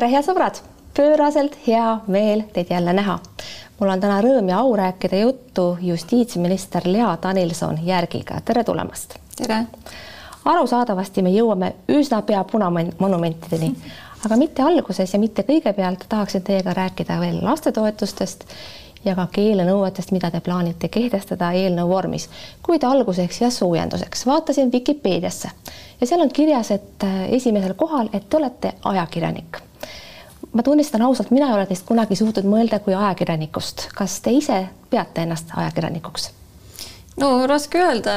tere, 0.00 0.14
head 0.14 0.24
sõbrad, 0.24 0.58
pööraselt 0.96 1.58
hea 1.66 1.98
meel 2.08 2.46
teid 2.54 2.70
jälle 2.72 2.92
näha. 2.96 3.18
mul 3.80 3.90
on 3.92 4.00
täna 4.00 4.20
rõõm 4.24 4.48
ja 4.48 4.60
au 4.64 4.72
rääkida 4.76 5.18
juttu 5.20 5.76
justiitsminister 5.80 6.86
Lea 6.86 7.18
Danilson-Järgiga, 7.22 8.40
tere 8.44 8.64
tulemast. 8.64 9.18
tere. 9.36 9.66
arusaadavasti 10.44 11.22
me 11.22 11.30
jõuame 11.30 11.72
üsna 11.88 12.22
pea 12.22 12.44
punamonumentideni, 12.44 13.74
aga 14.24 14.36
mitte 14.36 14.62
alguses 14.62 15.12
ja 15.12 15.18
mitte 15.18 15.42
kõigepealt 15.42 16.08
tahaksin 16.08 16.42
teiega 16.42 16.72
rääkida 16.72 17.20
veel 17.20 17.44
lastetoetustest 17.44 18.44
ja 19.04 19.14
ka 19.14 19.26
keelenõuetest, 19.32 20.12
mida 20.12 20.30
te 20.30 20.40
plaanite 20.40 20.88
kehtestada 20.88 21.52
eelnõu 21.52 21.88
vormis. 21.88 22.30
kuid 22.62 22.84
alguseks 22.84 23.40
ja 23.40 23.50
soojenduseks 23.50 24.26
vaatasin 24.26 24.72
Vikipeediasse 24.72 25.50
ja 26.00 26.06
seal 26.06 26.20
on 26.20 26.32
kirjas, 26.32 26.70
et 26.70 27.04
äh, 27.04 27.32
esimesel 27.32 27.74
kohal, 27.74 28.08
et 28.12 28.30
te 28.30 28.36
olete 28.36 28.72
ajakirjanik. 28.84 29.69
Ma 30.52 30.62
tunnistan 30.62 31.02
ausalt, 31.02 31.30
mina 31.30 31.48
ei 31.48 31.54
ole 31.54 31.66
teist 31.70 31.86
kunagi 31.86 32.16
suutnud 32.18 32.46
mõelda 32.48 32.80
kui 32.84 32.94
ajakirjanikust. 32.94 33.88
kas 33.94 34.20
te 34.20 34.32
ise 34.34 34.60
peate 34.90 35.24
ennast 35.26 35.52
ajakirjanikuks? 35.56 36.30
no 37.20 37.32
raske 37.46 37.78
öelda, 37.78 38.14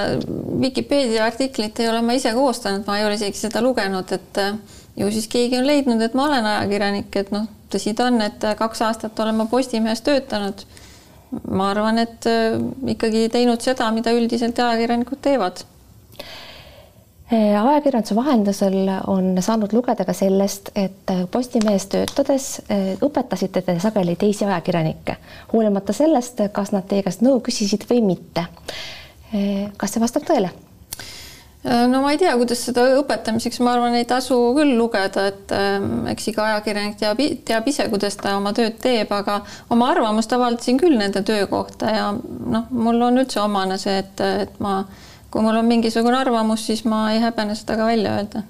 Vikipeedia 0.61 1.25
artiklit 1.25 1.79
ei 1.79 1.89
ole 1.89 2.01
ma 2.01 2.15
ise 2.17 2.33
koostanud, 2.33 2.85
ma 2.87 2.99
ei 2.99 3.05
ole 3.05 3.17
isegi 3.19 3.45
seda 3.45 3.61
lugenud, 3.61 4.11
et 4.15 4.39
äh, 4.41 4.55
ju 4.97 5.09
siis 5.11 5.27
keegi 5.27 5.59
on 5.59 5.67
leidnud, 5.67 6.01
et 6.01 6.15
ma 6.17 6.29
olen 6.29 6.47
ajakirjanik, 6.53 7.11
et 7.19 7.33
noh, 7.35 7.49
tõsi 7.73 7.95
ta 7.97 8.07
on, 8.11 8.21
et 8.21 8.47
kaks 8.57 8.81
aastat 8.87 9.20
olen 9.20 9.41
ma 9.41 9.49
Postimehes 9.51 10.01
töötanud. 10.05 10.65
ma 11.49 11.71
arvan, 11.71 11.97
et 11.97 12.25
äh, 12.29 12.57
ikkagi 12.93 13.27
teinud 13.34 13.61
seda, 13.61 13.91
mida 13.91 14.13
üldiselt 14.13 14.59
ajakirjanikud 14.59 15.21
teevad 15.21 15.63
äh, 15.63 15.73
ajakirjanduse 17.34 18.15
vahendusel 18.15 18.76
on 19.07 19.37
saanud 19.41 19.73
lugeda 19.73 20.05
ka 20.05 20.13
sellest, 20.13 20.73
et 20.76 21.13
Postimehes 21.31 21.87
töötades 21.91 22.49
äh, 22.67 22.93
õpetasite 23.03 23.63
te 23.65 23.77
sageli 23.81 24.17
teisi 24.20 24.45
ajakirjanikke, 24.45 25.17
hoolimata 25.53 25.95
sellest, 25.95 26.45
kas 26.51 26.73
nad 26.75 26.87
teie 26.90 27.05
käest 27.05 27.23
nõu 27.25 27.41
küsisid 27.45 27.87
või 27.90 28.03
mitte. 28.13 28.45
kas 29.77 29.95
see 29.95 30.01
vastab 30.01 30.27
tõele? 30.27 30.51
Äh, 31.65 31.87
no 31.87 32.01
ma 32.03 32.12
ei 32.12 32.17
tea, 32.20 32.34
kuidas 32.35 32.59
seda 32.67 32.84
õpetamiseks, 32.99 33.62
ma 33.63 33.77
arvan, 33.77 33.93
ei 33.95 34.03
tasu 34.07 34.35
küll 34.57 34.73
lugeda, 34.75 35.29
et 35.31 35.53
äh, 35.55 35.77
eks 36.12 36.27
iga 36.34 36.49
ajakirjanik 36.49 36.97
teab, 36.99 37.21
teab 37.47 37.70
ise, 37.71 37.85
kuidas 37.91 38.18
ta 38.20 38.35
oma 38.35 38.51
tööd 38.57 38.75
teeb, 38.84 39.12
aga 39.15 39.40
oma 39.71 39.93
arvamust 39.93 40.35
avaldasin 40.35 40.81
küll 40.81 40.97
nende 40.99 41.23
töö 41.23 41.47
kohta 41.47 41.93
ja 41.95 42.09
noh, 42.12 42.68
mul 42.68 42.99
on 43.07 43.23
üldse 43.23 43.40
omane 43.40 43.79
see, 43.79 43.95
et, 44.03 44.25
et 44.43 44.59
ma, 44.63 44.81
kui 45.34 45.41
mul 45.41 45.57
on 45.57 45.65
mingisugune 45.65 46.17
arvamus, 46.17 46.67
siis 46.70 46.84
ma 46.85 47.07
ei 47.13 47.21
häbene 47.23 47.55
seda 47.57 47.77
ka 47.79 47.87
välja 47.89 48.17
öelda. 48.20 48.43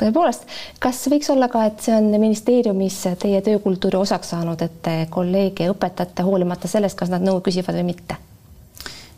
Tõepoolest, 0.00 0.44
kas 0.80 1.02
võiks 1.08 1.28
olla 1.32 1.48
ka, 1.52 1.64
et 1.68 1.80
see 1.84 1.92
on 1.96 2.08
ministeeriumis 2.12 2.98
teie 3.20 3.40
töökultuuri 3.44 3.96
osaks 4.00 4.32
saanud, 4.32 4.60
et 4.64 4.88
kolleege 5.12 5.68
õpetate 5.72 6.24
hoolimata 6.24 6.68
sellest, 6.68 6.96
kas 6.98 7.12
nad 7.12 7.24
nõu 7.24 7.42
küsivad 7.44 7.76
või 7.80 7.92
mitte? 7.92 8.16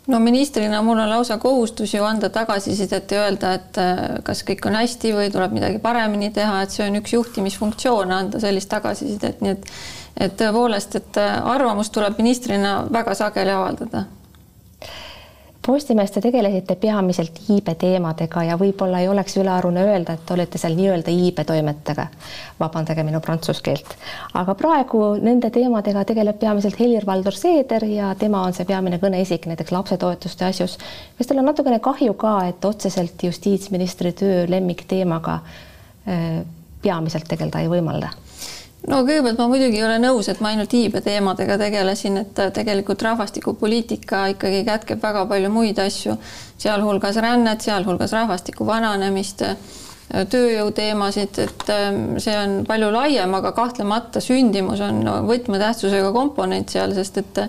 no 0.08 0.16
ministrina 0.24 0.78
mul 0.82 0.96
on 0.98 1.10
lausa 1.10 1.36
kohustus 1.38 1.92
ju 1.92 2.04
anda 2.04 2.30
tagasisidet 2.32 3.10
ja 3.12 3.26
öelda, 3.26 3.50
et 3.58 3.78
äh, 3.78 3.98
kas 4.24 4.40
kõik 4.46 4.64
on 4.66 4.78
hästi 4.78 5.12
või 5.12 5.28
tuleb 5.34 5.52
midagi 5.52 5.82
paremini 5.84 6.30
teha, 6.32 6.62
et 6.64 6.72
see 6.72 6.86
on 6.86 6.96
üks 7.02 7.12
juhtimisfunktsioon, 7.12 8.14
anda 8.16 8.40
sellist 8.40 8.70
tagasisidet, 8.72 9.42
nii 9.44 9.56
et 9.56 9.72
et 10.18 10.32
tõepoolest, 10.34 10.96
et 10.98 11.18
äh, 11.20 11.34
arvamust 11.46 11.92
tuleb 11.94 12.16
ministrina 12.18 12.78
väga 12.90 13.14
sageli 13.14 13.52
avaldada 13.54 14.06
Postimehes 15.68 16.10
te 16.14 16.20
tegelesite 16.24 16.78
peamiselt 16.80 17.42
iibeteemadega 17.52 18.42
ja 18.48 18.54
võib-olla 18.56 19.02
ei 19.02 19.08
oleks 19.12 19.34
ülearune 19.36 19.82
öelda, 19.84 20.14
et 20.16 20.30
olete 20.32 20.56
seal 20.58 20.72
nii-öelda 20.78 21.12
iibetoimetaja. 21.12 22.06
vabandage 22.60 23.02
minu 23.04 23.20
prantsuse 23.20 23.60
keelt, 23.66 23.90
aga 24.40 24.54
praegu 24.56 25.02
nende 25.20 25.50
teemadega 25.52 26.06
tegeleb 26.08 26.38
peamiselt 26.40 26.80
Helir-Valdor 26.80 27.36
Seeder 27.36 27.84
ja 27.84 28.14
tema 28.14 28.40
on 28.48 28.56
see 28.56 28.64
peamine 28.64 28.96
kõneisik 29.02 29.44
näiteks 29.50 29.74
lapsetoetuste 29.76 30.48
asjus. 30.48 30.78
kas 31.18 31.26
teil 31.28 31.42
on 31.42 31.50
natukene 31.52 31.82
kahju 31.84 32.14
ka, 32.14 32.32
et 32.48 32.64
otseselt 32.64 33.28
justiitsministri 33.28 34.12
töö 34.12 34.46
lemmikteemaga 34.48 35.34
äh, 36.08 36.40
peamiselt 36.82 37.28
tegeleda 37.28 37.60
ei 37.60 37.68
võimalda? 37.68 38.14
No 38.86 39.00
kõigepealt 39.06 39.40
ma 39.40 39.48
muidugi 39.50 39.80
ei 39.80 39.86
ole 39.86 39.98
nõus, 40.02 40.28
et 40.30 40.40
ma 40.44 40.52
ainult 40.52 40.74
iibeteemadega 40.78 41.58
tegelesin, 41.60 42.20
et 42.22 42.44
tegelikult 42.54 43.02
rahvastikupoliitika 43.02 44.28
ikkagi 44.34 44.62
kätkeb 44.68 45.02
väga 45.02 45.26
palju 45.30 45.50
muid 45.52 45.82
asju, 45.82 46.14
sealhulgas 46.60 47.18
rännet, 47.24 47.66
sealhulgas 47.66 48.14
rahvastiku 48.16 48.66
vananemist, 48.68 49.44
tööjõuteemasid, 50.08 51.40
et 51.42 51.66
ähm, 51.68 51.98
see 52.22 52.32
on 52.32 52.62
palju 52.68 52.88
laiem, 52.94 53.34
aga 53.36 53.52
kahtlemata 53.52 54.22
sündimus 54.24 54.80
on 54.80 55.02
võtmetähtsusega 55.28 56.14
komponent 56.14 56.72
seal, 56.72 56.94
sest 56.96 57.20
et 57.20 57.42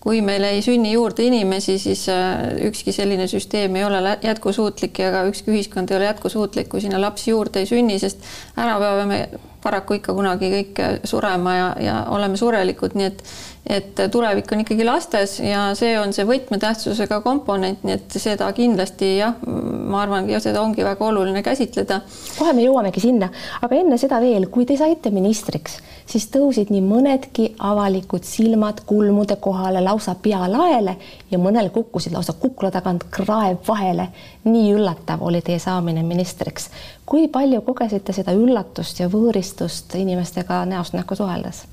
kui 0.00 0.22
meil 0.24 0.46
ei 0.46 0.62
sünni 0.64 0.94
juurde 0.94 1.26
inimesi, 1.26 1.76
siis 1.82 2.06
äh, 2.08 2.54
ükski 2.68 2.94
selline 2.94 3.26
süsteem 3.28 3.76
ei 3.76 3.84
ole 3.84 4.16
jätkusuutlik 4.22 5.02
ja 5.02 5.10
ka 5.12 5.26
ükski 5.28 5.52
ühiskond 5.52 5.92
ei 5.92 5.98
ole 5.98 6.08
jätkusuutlik, 6.08 6.70
kui 6.72 6.80
sinna 6.80 7.00
lapsi 7.02 7.34
juurde 7.34 7.60
ei 7.60 7.68
sünni, 7.68 7.98
sest 8.00 8.24
ära 8.56 8.78
peame 8.80 9.20
paraku 9.66 9.98
ikka 9.98 10.14
kunagi 10.14 10.52
kõik 10.54 10.82
surema 11.08 11.56
ja, 11.58 11.68
ja 11.82 11.96
oleme 12.14 12.38
surelikud, 12.38 12.94
nii 12.94 13.10
et 13.10 13.22
et 13.66 13.98
tulevik 14.12 14.52
on 14.52 14.62
ikkagi 14.62 14.84
lastes 14.86 15.40
ja 15.42 15.72
see 15.74 15.96
on 15.98 16.12
see 16.14 16.26
võtmetähtsusega 16.28 17.18
komponent, 17.24 17.82
nii 17.86 17.96
et 17.96 18.16
seda 18.22 18.48
kindlasti 18.54 19.08
jah, 19.16 19.34
ma 19.42 20.04
arvan, 20.04 20.28
ja 20.30 20.38
seda 20.42 20.62
ongi 20.62 20.84
väga 20.86 21.04
oluline 21.08 21.42
käsitleda. 21.42 22.00
kohe 22.38 22.52
me 22.54 22.62
jõuamegi 22.62 23.02
sinna, 23.02 23.28
aga 23.62 23.80
enne 23.80 23.98
seda 23.98 24.20
veel, 24.22 24.46
kui 24.54 24.66
te 24.66 24.78
saite 24.78 25.10
ministriks, 25.10 25.80
siis 26.06 26.28
tõusid 26.30 26.70
nii 26.70 26.84
mõnedki 26.86 27.48
avalikud 27.58 28.24
silmad 28.26 28.84
kulmude 28.86 29.36
kohale 29.42 29.82
lausa 29.82 30.14
pea 30.22 30.46
laele 30.50 30.96
ja 31.30 31.42
mõnel 31.42 31.72
kukkusid 31.74 32.14
lausa 32.14 32.36
kukla 32.38 32.70
tagant 32.70 33.08
kraev 33.10 33.58
vahele. 33.68 34.08
nii 34.46 34.74
üllatav 34.78 35.22
oli 35.26 35.42
teie 35.42 35.58
saamine 35.58 36.02
ministriks. 36.06 36.70
kui 37.06 37.28
palju 37.28 37.60
kogesite 37.66 38.12
seda 38.12 38.32
üllatust 38.32 39.00
ja 39.00 39.08
võõristust 39.08 39.98
inimestega 39.98 40.64
näost 40.64 40.94
näkku 40.94 41.18
suheldes? 41.18 41.66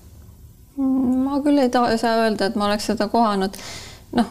Ma 0.77 1.39
küll 1.43 1.61
ei 1.61 1.69
taha, 1.73 1.97
saa 2.01 2.23
öelda, 2.23 2.49
et 2.49 2.55
ma 2.57 2.69
oleks 2.69 2.89
seda 2.91 3.09
kohanud. 3.11 3.57
noh, 4.13 4.27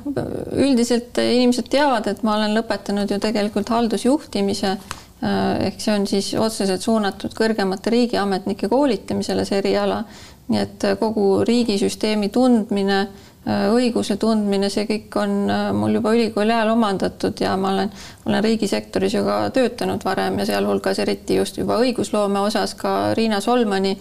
üldiselt 0.62 1.18
inimesed 1.18 1.66
teavad, 1.66 2.06
et 2.06 2.20
ma 2.22 2.36
olen 2.36 2.52
lõpetanud 2.54 3.10
ju 3.10 3.16
tegelikult 3.18 3.72
haldusjuhtimise 3.74 4.68
äh, 4.70 5.64
ehk 5.66 5.80
see 5.82 5.96
on 5.96 6.06
siis 6.06 6.28
otseselt 6.38 6.84
suunatud 6.86 7.34
kõrgemate 7.34 7.90
riigiametnike 7.90 8.70
koolitamisele, 8.70 9.44
see 9.44 9.58
eriala. 9.58 10.04
nii 10.52 10.58
et 10.58 10.84
kogu 11.00 11.42
riigisüsteemi 11.48 12.28
tundmine, 12.30 13.00
äh, 13.46 13.66
õiguse 13.74 14.16
tundmine, 14.22 14.70
see 14.70 14.86
kõik 14.86 15.18
on 15.18 15.36
äh, 15.50 15.68
mul 15.74 15.98
juba 15.98 16.14
ülikooli 16.14 16.54
ajal 16.54 16.74
omandatud 16.76 17.42
ja 17.42 17.56
ma 17.56 17.72
olen, 17.74 17.90
olen 18.26 18.44
riigisektoris 18.44 19.14
ju 19.18 19.24
ka 19.26 19.38
töötanud 19.54 20.04
varem 20.06 20.38
ja 20.38 20.46
sealhulgas 20.46 21.02
eriti 21.02 21.42
just 21.42 21.58
juba 21.58 21.78
õigusloome 21.82 22.42
osas 22.42 22.74
ka 22.78 23.14
Riina 23.18 23.40
Solmani 23.40 23.96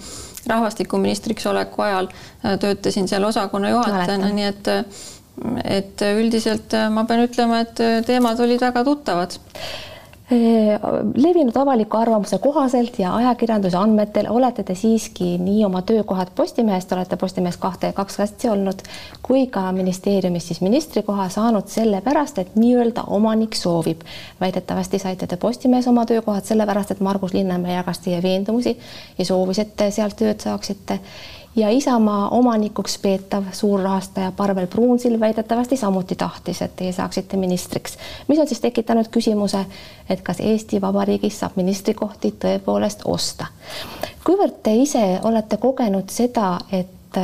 rahvastikuministriks 0.48 1.46
oleku 1.46 1.82
ajal 1.82 2.08
äh, 2.12 2.60
töötasin 2.60 3.08
seal 3.08 3.24
osakonna 3.24 3.70
juhatajana, 3.70 4.32
nii 4.36 4.50
et 4.50 4.72
et 5.64 6.02
üldiselt 6.18 6.74
äh, 6.78 6.90
ma 6.94 7.06
pean 7.10 7.24
ütlema, 7.26 7.62
et 7.66 7.80
äh, 7.82 8.02
teemad 8.06 8.40
olid 8.44 8.62
väga 8.62 8.84
tuttavad 8.86 9.38
levinud 10.32 11.56
avaliku 11.58 11.98
arvamuse 11.98 12.38
kohaselt 12.38 13.00
ja 13.00 13.16
ajakirjanduse 13.16 13.78
andmetel 13.78 14.28
olete 14.30 14.64
te 14.64 14.76
siiski 14.76 15.38
nii 15.38 15.66
oma 15.66 15.82
töökohad 15.82 16.32
Postimehes, 16.36 16.86
te 16.86 16.96
olete 16.96 17.18
Postimehes 17.18 17.58
kahte, 17.58 17.92
kaks 17.94 18.16
klassi 18.16 18.50
olnud, 18.50 18.84
kui 19.22 19.48
ka 19.48 19.72
ministeeriumis 19.72 20.48
siis 20.48 20.62
ministrikoha 20.62 21.30
saanud 21.30 21.68
sellepärast, 21.68 22.40
et 22.40 22.56
nii-öelda 22.56 23.04
omanik 23.08 23.56
soovib. 23.56 24.02
väidetavasti 24.42 25.00
saite 25.00 25.28
te 25.28 25.38
Postimehes 25.38 25.88
oma 25.88 26.06
töökohad 26.06 26.48
sellepärast, 26.48 26.92
et 26.92 27.00
Margus 27.00 27.34
Linnamäe 27.34 27.76
jagas 27.76 28.00
teie 28.00 28.24
veendumusi 28.24 28.78
ja 29.18 29.26
soovis, 29.26 29.60
et 29.60 29.76
te 29.76 29.92
sealt 29.92 30.16
tööd 30.16 30.40
saaksite 30.40 31.00
ja 31.56 31.70
Isamaa 31.70 32.30
omanikuks 32.30 32.98
peetav 32.98 33.44
suurrahastaja 33.52 34.32
Parvel 34.32 34.68
Pruunsild 34.68 35.20
väidetavasti 35.20 35.78
samuti 35.78 36.16
tahtis, 36.16 36.62
et 36.62 36.76
teie 36.76 36.92
saaksite 36.92 37.38
ministriks, 37.38 37.98
mis 38.28 38.40
on 38.40 38.48
siis 38.48 38.60
tekitanud 38.60 39.08
küsimuse, 39.12 39.66
et 40.10 40.22
kas 40.22 40.40
Eesti 40.40 40.82
Vabariigis 40.82 41.40
saab 41.40 41.56
ministrikohti 41.56 42.34
tõepoolest 42.40 43.02
osta. 43.06 43.46
kuivõrd 44.24 44.62
te 44.64 44.76
ise 44.76 45.20
olete 45.24 45.58
kogenud 45.58 46.10
seda, 46.10 46.60
et, 46.72 47.20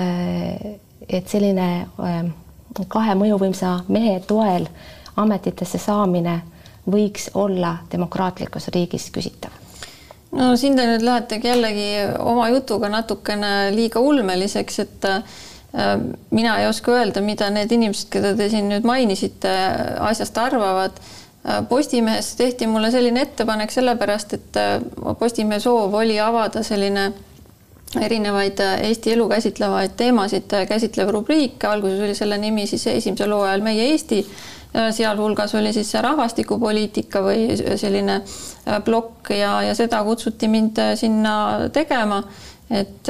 et 1.10 1.28
selline 1.28 1.70
äh, 1.82 2.20
kahe 2.88 3.16
mõjuvõimsa 3.16 3.80
mehe 3.88 4.20
toel 4.28 4.68
ametitesse 5.16 5.78
saamine 5.78 6.42
võiks 6.92 7.32
olla 7.34 7.78
demokraatlikus 7.92 8.68
riigis 8.76 9.10
küsitav? 9.12 9.57
No 10.38 10.54
siin 10.60 10.78
te 10.78 10.86
nüüd 10.88 11.04
lähetegi 11.06 11.50
jällegi 11.50 11.90
oma 12.22 12.48
jutuga 12.52 12.90
natukene 12.94 13.70
liiga 13.76 14.02
ulmeliseks, 14.04 14.80
et 14.84 15.08
äh, 15.10 15.38
mina 16.32 16.58
ei 16.62 16.68
oska 16.70 16.96
öelda, 16.98 17.24
mida 17.26 17.50
need 17.54 17.74
inimesed, 17.74 18.10
keda 18.14 18.36
te 18.38 18.50
siin 18.54 18.70
nüüd 18.72 18.88
mainisite, 18.88 19.54
asjast 20.10 20.38
arvavad. 20.42 21.00
Äh, 21.48 21.62
Postimehes 21.70 22.36
tehti 22.40 22.70
mulle 22.70 22.92
selline 22.94 23.26
ettepanek 23.28 23.74
sellepärast, 23.74 24.38
et 24.38 24.60
äh, 24.62 24.78
Postimehe 25.20 25.64
soov 25.64 25.96
oli 25.98 26.20
avada 26.22 26.64
selline 26.66 27.12
erinevaid 28.04 28.60
Eesti 28.84 29.14
elu 29.14 29.30
käsitlevaid 29.32 29.94
teemasid 29.98 30.52
käsitlev 30.68 31.08
rubriik, 31.16 31.64
alguses 31.64 32.02
oli 32.04 32.16
selle 32.18 32.38
nimi 32.38 32.66
siis 32.68 32.84
esimesel 32.92 33.32
hooajal 33.32 33.64
Meie 33.64 33.86
Eesti 33.94 34.26
sealhulgas 34.74 35.56
oli 35.56 35.72
siis 35.74 35.90
see 35.92 36.02
rahvastikupoliitika 36.04 37.22
või 37.26 37.56
selline 37.80 38.20
plokk 38.86 39.32
ja, 39.34 39.62
ja 39.66 39.74
seda 39.76 40.04
kutsuti 40.06 40.50
mind 40.52 40.82
sinna 41.00 41.34
tegema 41.74 42.22
et 42.70 43.08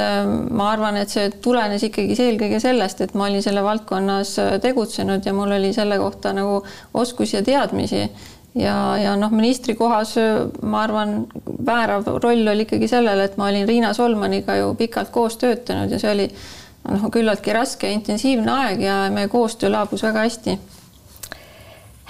ma 0.54 0.69
arvan, 0.71 1.00
et 1.01 1.12
see 1.12 1.30
tulenes 1.42 1.83
ikkagi 1.88 2.18
eelkõige 2.27 2.59
sellest, 2.62 3.01
et 3.01 3.15
ma 3.18 3.25
olin 3.25 3.44
selle 3.44 3.63
valdkonnas 3.65 4.36
äh, 4.42 4.56
tegutsenud 4.62 5.25
ja 5.25 5.33
mul 5.33 5.56
oli 5.57 5.71
selle 5.74 5.98
kohta 6.01 6.33
nagu 6.38 6.59
oskusi 6.94 7.39
ja 7.39 7.44
teadmisi 7.45 8.03
ja, 8.03 8.77
ja 9.01 9.15
noh, 9.18 9.33
ministri 9.33 9.74
kohas 9.80 10.13
äh, 10.21 10.44
ma 10.62 10.83
arvan, 10.86 11.18
väärav 11.65 12.06
roll 12.21 12.53
oli 12.53 12.68
ikkagi 12.68 12.89
sellel, 12.92 13.24
et 13.25 13.38
ma 13.42 13.50
olin 13.50 13.68
Riina 13.68 13.94
Solmaniga 13.98 14.60
ju 14.62 14.75
pikalt 14.77 15.10
koos 15.15 15.39
töötanud 15.42 15.94
ja 15.94 16.01
see 16.01 16.13
oli 16.13 16.30
noh, 16.30 17.10
küllaltki 17.13 17.57
raske 17.57 17.89
ja 17.89 17.98
intensiivne 17.98 18.53
aeg 18.60 18.86
ja 18.86 19.00
meie 19.13 19.31
koostöö 19.31 19.74
laabus 19.74 20.06
väga 20.06 20.27
hästi. 20.27 20.60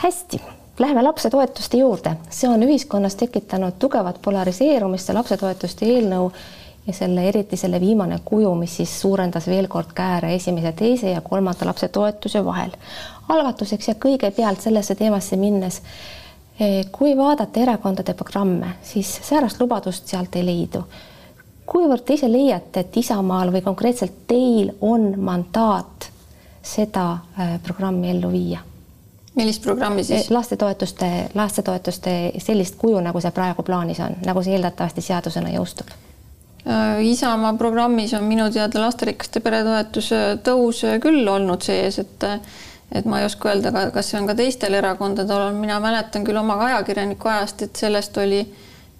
Hästi 0.04 0.42
Läheme 0.80 1.02
lapsetoetuste 1.04 1.78
juurde, 1.78 2.12
see 2.30 2.50
on 2.50 2.62
ühiskonnas 2.64 3.16
tekitanud 3.18 3.80
tugevat 3.82 4.20
polariseerumist, 4.22 5.08
see 5.10 5.16
lapsetoetuste 5.18 5.88
eelnõu 5.90 6.28
ja 6.88 6.94
selle, 6.94 7.24
eriti 7.26 7.58
selle 7.58 7.80
viimane 7.82 8.20
kuju, 8.26 8.52
mis 8.60 8.76
siis 8.78 8.94
suurendas 9.02 9.48
veel 9.50 9.66
kord 9.68 9.96
kääre 9.98 10.36
esimese, 10.36 10.72
teise 10.78 11.16
ja 11.16 11.24
kolmanda 11.26 11.66
lapse 11.66 11.90
toetuse 11.90 12.46
vahel. 12.46 12.78
algatuseks 13.28 13.88
ja 13.88 13.96
kõigepealt 14.06 14.62
sellesse 14.62 14.96
teemasse 14.96 15.36
minnes, 15.36 15.82
eh, 16.60 16.86
kui 16.92 17.18
vaadata 17.18 17.60
erakondade 17.60 18.14
programme, 18.14 18.76
siis 18.82 19.20
säärast 19.24 19.62
lubadust 19.62 20.08
sealt 20.08 20.36
ei 20.36 20.46
leidu. 20.46 20.84
kuivõrd 21.66 22.06
te 22.06 22.14
ise 22.14 22.32
leiate, 22.32 22.80
et 22.80 22.98
Isamaal 22.98 23.50
või 23.52 23.62
konkreetselt 23.62 24.28
teil 24.28 24.72
on 24.82 25.14
mandaat 25.20 26.12
seda 26.62 27.18
eh, 27.40 27.60
programmi 27.64 28.10
ellu 28.10 28.32
viia? 28.32 28.77
Millist 29.38 29.64
programmi 29.64 30.04
siis? 30.04 30.26
Eh, 30.26 30.34
lastetoetuste, 30.34 31.12
lastetoetuste 31.38 32.18
sellist 32.44 32.76
kuju, 32.82 33.00
nagu 33.06 33.22
see 33.22 33.32
praegu 33.32 33.64
plaanis 33.64 34.04
on, 34.04 34.20
nagu 34.26 34.44
see 34.44 34.58
eeldatavasti 34.58 35.06
seadusena 35.06 35.54
jõustub 35.56 35.96
Äh, 36.70 37.06
Isamaa 37.06 37.54
programmis 37.54 38.14
on 38.14 38.24
minu 38.24 38.50
teada 38.52 38.82
lasterikaste 38.82 39.40
peretoetuse 39.40 40.18
tõus 40.44 40.82
küll 41.04 41.28
olnud 41.32 41.64
sees, 41.64 42.00
et 42.04 42.26
et 42.92 43.06
ma 43.06 43.20
ei 43.20 43.28
oska 43.28 43.52
öelda, 43.52 43.72
kas 43.92 44.12
see 44.12 44.20
on 44.20 44.28
ka 44.28 44.36
teistel 44.36 44.76
erakondadel 44.76 45.46
olnud, 45.46 45.60
mina 45.60 45.80
mäletan 45.84 46.24
küll 46.28 46.40
oma 46.40 46.56
ajakirjaniku 46.66 47.30
ajast, 47.32 47.64
et 47.64 47.76
sellest 47.76 48.18
oli 48.24 48.42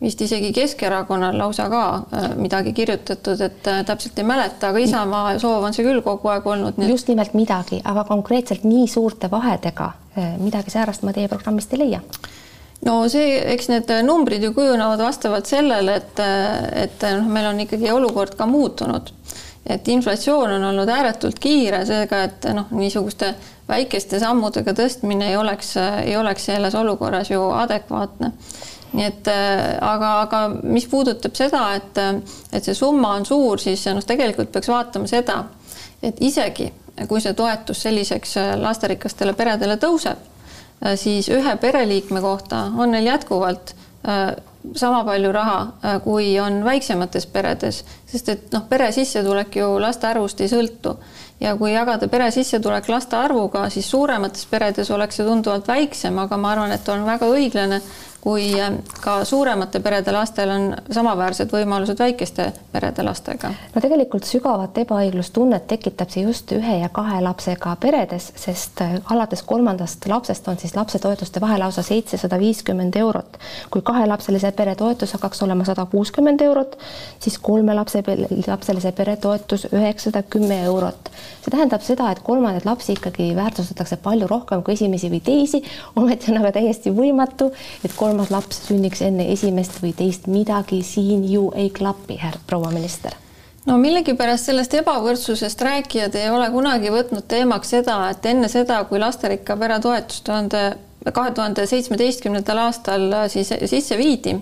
vist 0.04 0.22
isegi 0.22 0.52
Keskerakonnal 0.56 1.38
lausa 1.40 1.68
ka 1.72 1.84
äh, 1.98 2.30
midagi 2.40 2.74
kirjutatud, 2.78 3.42
et 3.42 3.68
äh, 3.68 3.84
täpselt 3.88 4.20
ei 4.20 4.28
mäleta, 4.28 4.72
aga 4.72 4.84
Isamaa 4.84 5.38
soov 5.40 5.68
on 5.68 5.76
see 5.76 5.88
küll 5.88 6.04
kogu 6.06 6.32
aeg 6.32 6.48
olnud. 6.48 6.80
just 6.88 7.12
nimelt 7.12 7.36
midagi, 7.36 7.82
aga 7.84 8.08
konkreetselt 8.08 8.64
nii 8.64 8.88
suurte 8.88 9.32
vahedega 9.32 9.92
midagi 10.42 10.74
säärast 10.74 11.06
ma 11.06 11.14
teie 11.16 11.30
programmist 11.32 11.74
ei 11.74 11.86
leia 11.86 12.02
no 12.86 12.98
see, 13.12 13.38
eks 13.54 13.70
need 13.72 13.92
numbrid 14.06 14.44
ju 14.44 14.54
kujunevad 14.56 15.02
vastavalt 15.02 15.50
sellele, 15.50 15.98
et, 16.02 16.22
et 16.86 17.06
noh, 17.18 17.30
meil 17.32 17.50
on 17.52 17.62
ikkagi 17.66 17.92
olukord 17.94 18.38
ka 18.38 18.50
muutunud. 18.50 19.14
et 19.68 19.88
inflatsioon 19.92 20.52
on 20.56 20.64
olnud 20.64 20.88
ääretult 20.88 21.42
kiire, 21.44 21.82
seega 21.86 22.22
et 22.24 22.46
noh, 22.56 22.70
niisuguste 22.72 23.34
väikeste 23.68 24.20
sammudega 24.22 24.72
tõstmine 24.72 25.28
ei 25.28 25.36
oleks, 25.36 25.74
ei 26.06 26.16
oleks 26.16 26.46
selles 26.48 26.76
olukorras 26.76 27.32
ju 27.32 27.50
adekvaatne. 27.52 28.32
nii 28.94 29.06
et 29.06 29.28
aga, 29.82 30.12
aga 30.22 30.42
mis 30.64 30.88
puudutab 30.88 31.36
seda, 31.36 31.74
et, 31.76 32.00
et 32.54 32.64
see 32.64 32.78
summa 32.78 33.18
on 33.18 33.26
suur, 33.26 33.60
siis 33.60 33.84
noh, 33.92 34.06
tegelikult 34.06 34.54
peaks 34.54 34.72
vaatama 34.72 35.10
seda, 35.12 35.44
et 36.02 36.22
isegi 36.24 36.72
kui 37.08 37.22
see 37.22 37.34
toetus 37.38 37.82
selliseks 37.86 38.36
lasterikastele 38.62 39.34
peredele 39.38 39.78
tõuseb 39.78 40.18
Äh, 40.86 40.96
siis 40.96 41.30
ühe 41.34 41.56
pereliikme 41.58 42.22
kohta 42.22 42.68
on 42.78 42.92
neil 42.94 43.08
jätkuvalt 43.10 43.74
äh, 44.08 44.36
sama 44.76 45.04
palju 45.04 45.32
raha, 45.34 45.62
äh, 45.84 46.02
kui 46.04 46.40
on 46.40 46.60
väiksemates 46.66 47.26
peredes, 47.34 47.84
sest 48.06 48.30
et 48.30 48.52
noh, 48.54 48.68
pere 48.70 48.92
sissetulek 48.94 49.58
ju 49.58 49.72
laste 49.82 50.08
arvust 50.08 50.42
ei 50.42 50.52
sõltu. 50.52 50.94
Ja 51.42 51.56
kui 51.58 51.72
jagada 51.74 52.08
pere 52.10 52.30
sissetulek 52.34 52.90
laste 52.90 53.18
arvuga, 53.18 53.68
siis 53.74 53.90
suuremates 53.90 54.46
peredes 54.50 54.92
oleks 54.94 55.18
see 55.18 55.26
tunduvalt 55.26 55.68
väiksem, 55.70 56.18
aga 56.20 56.38
ma 56.38 56.54
arvan, 56.54 56.74
et 56.74 56.90
on 56.90 57.06
väga 57.06 57.30
õiglane 57.30 57.82
kui 58.28 58.62
äh, 58.62 58.74
ka 59.02 59.26
suuremate 59.26 59.80
perede 59.80 60.12
lastel 60.12 60.50
on 60.52 60.66
samaväärsed 60.92 61.52
võimalused 61.54 62.00
väikeste 62.00 62.50
perede 62.74 63.04
lastega. 63.08 63.54
no 63.72 63.82
tegelikult 63.82 64.28
sügavat 64.28 64.76
ebaõiglustunnet 64.82 65.64
tekitab 65.72 66.12
see 66.12 66.26
just 66.26 66.52
ühe 66.52 66.74
ja 66.82 66.90
kahe 66.92 67.22
lapsega 67.24 67.78
peredes, 67.80 68.34
sest 68.36 68.82
äh, 68.84 68.98
alates 69.16 69.46
kolmandast 69.48 70.10
lapsest 70.12 70.48
on 70.52 70.60
siis 70.60 70.76
lapsetoetuste 70.76 71.40
vahe 71.40 71.60
lausa 71.62 71.86
seitsesada 71.88 72.40
viiskümmend 72.42 72.98
eurot. 73.00 73.38
kui 73.72 73.86
kahelapselise 73.92 74.52
pere 74.60 74.76
toetus 74.76 75.16
hakkaks 75.16 75.44
olema 75.48 75.64
sada 75.64 75.88
kuuskümmend 75.88 76.44
eurot, 76.50 76.76
siis 77.24 77.40
kolme 77.40 77.78
lapse, 77.80 78.04
lapselise 78.48 78.92
pere 78.92 79.16
toetus 79.16 79.70
üheksasada 79.72 80.24
kümme 80.36 80.60
eurot. 80.66 81.14
see 81.46 81.56
tähendab 81.56 81.88
seda, 81.88 82.12
et 82.12 82.20
kolmandaid 82.28 82.68
lapsi 82.68 82.92
ikkagi 83.00 83.32
väärtustatakse 83.40 84.02
palju 84.04 84.28
rohkem 84.28 84.68
kui 84.68 84.76
esimesi 84.76 85.08
või 85.16 85.24
teisi, 85.24 85.64
ometi 85.96 86.36
on 86.36 86.44
aga 86.44 86.58
täiesti 86.60 86.92
võimatu, 86.92 87.54
et 87.88 87.96
kolmas 88.18 88.32
laps 88.34 88.64
sünniks 88.66 89.02
enne 89.06 89.28
esimest 89.30 89.78
või 89.82 89.94
teist, 89.94 90.26
midagi 90.28 90.82
siin 90.82 91.24
ju 91.30 91.52
ei 91.56 91.70
klapi, 91.70 92.18
proua 92.48 92.72
minister. 92.74 93.14
No 93.68 93.76
millegipärast 93.78 94.48
sellest 94.48 94.74
ebavõrdsusest 94.80 95.62
rääkijad 95.62 96.16
ei 96.16 96.32
ole 96.32 96.48
kunagi 96.50 96.90
võtnud 96.90 97.28
teemaks 97.28 97.76
seda, 97.76 98.00
et 98.10 98.26
enne 98.26 98.50
seda, 98.50 98.80
kui 98.90 98.98
lasterikka 99.00 99.58
pere 99.60 99.78
toetus 99.84 100.22
tuhande 100.26 100.64
kahe 101.14 101.32
tuhande 101.32 101.68
seitsmeteistkümnendal 101.68 102.58
aastal 102.66 103.14
siis 103.32 103.54
sisse 103.70 103.98
viidi, 104.00 104.34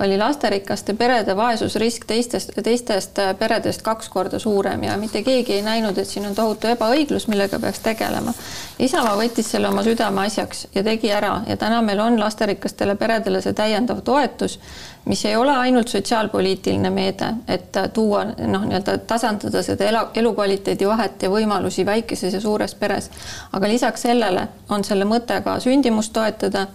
oli 0.00 0.18
lasterikaste 0.18 0.94
perede 0.94 1.36
vaesusrisk 1.36 2.04
teistest, 2.06 2.50
teistest 2.62 3.18
peredest 3.38 3.82
kaks 3.82 4.08
korda 4.08 4.38
suurem 4.38 4.82
ja 4.82 4.96
mitte 4.96 5.22
keegi 5.22 5.52
ei 5.52 5.62
näinud, 5.62 5.98
et 5.98 6.08
siin 6.08 6.26
on 6.26 6.34
tohutu 6.34 6.70
ebaõiglus, 6.72 7.28
millega 7.28 7.58
peaks 7.60 7.80
tegelema. 7.84 8.34
Isamaa 8.78 9.16
võttis 9.16 9.50
selle 9.52 9.68
oma 9.68 9.84
südameasjaks 9.84 10.66
ja 10.74 10.84
tegi 10.84 11.12
ära 11.12 11.40
ja 11.48 11.56
täna 11.56 11.82
meil 11.82 12.00
on 12.00 12.20
lasterikastele 12.20 12.96
peredele 12.96 13.42
see 13.44 13.52
täiendav 13.52 14.00
toetus, 14.04 14.58
mis 15.04 15.24
ei 15.24 15.36
ole 15.36 15.52
ainult 15.56 15.88
sotsiaalpoliitiline 15.88 16.90
meede, 16.90 17.32
et 17.48 17.76
tuua 17.92 18.24
noh, 18.24 18.64
nii-öelda 18.64 18.98
tasandada 19.08 19.62
seda 19.62 19.88
elu, 19.88 20.04
elukvaliteedi 20.14 20.88
vahet 20.88 21.22
ja 21.22 21.30
võimalusi 21.32 21.86
väikeses 21.86 22.34
ja 22.34 22.40
suures 22.40 22.74
peres. 22.74 23.10
aga 23.52 23.68
lisaks 23.68 24.02
sellele 24.08 24.48
on 24.68 24.84
selle 24.84 25.04
mõte 25.04 25.42
ka 25.44 25.60
sündimust 25.60 26.12
toetada 26.12 26.66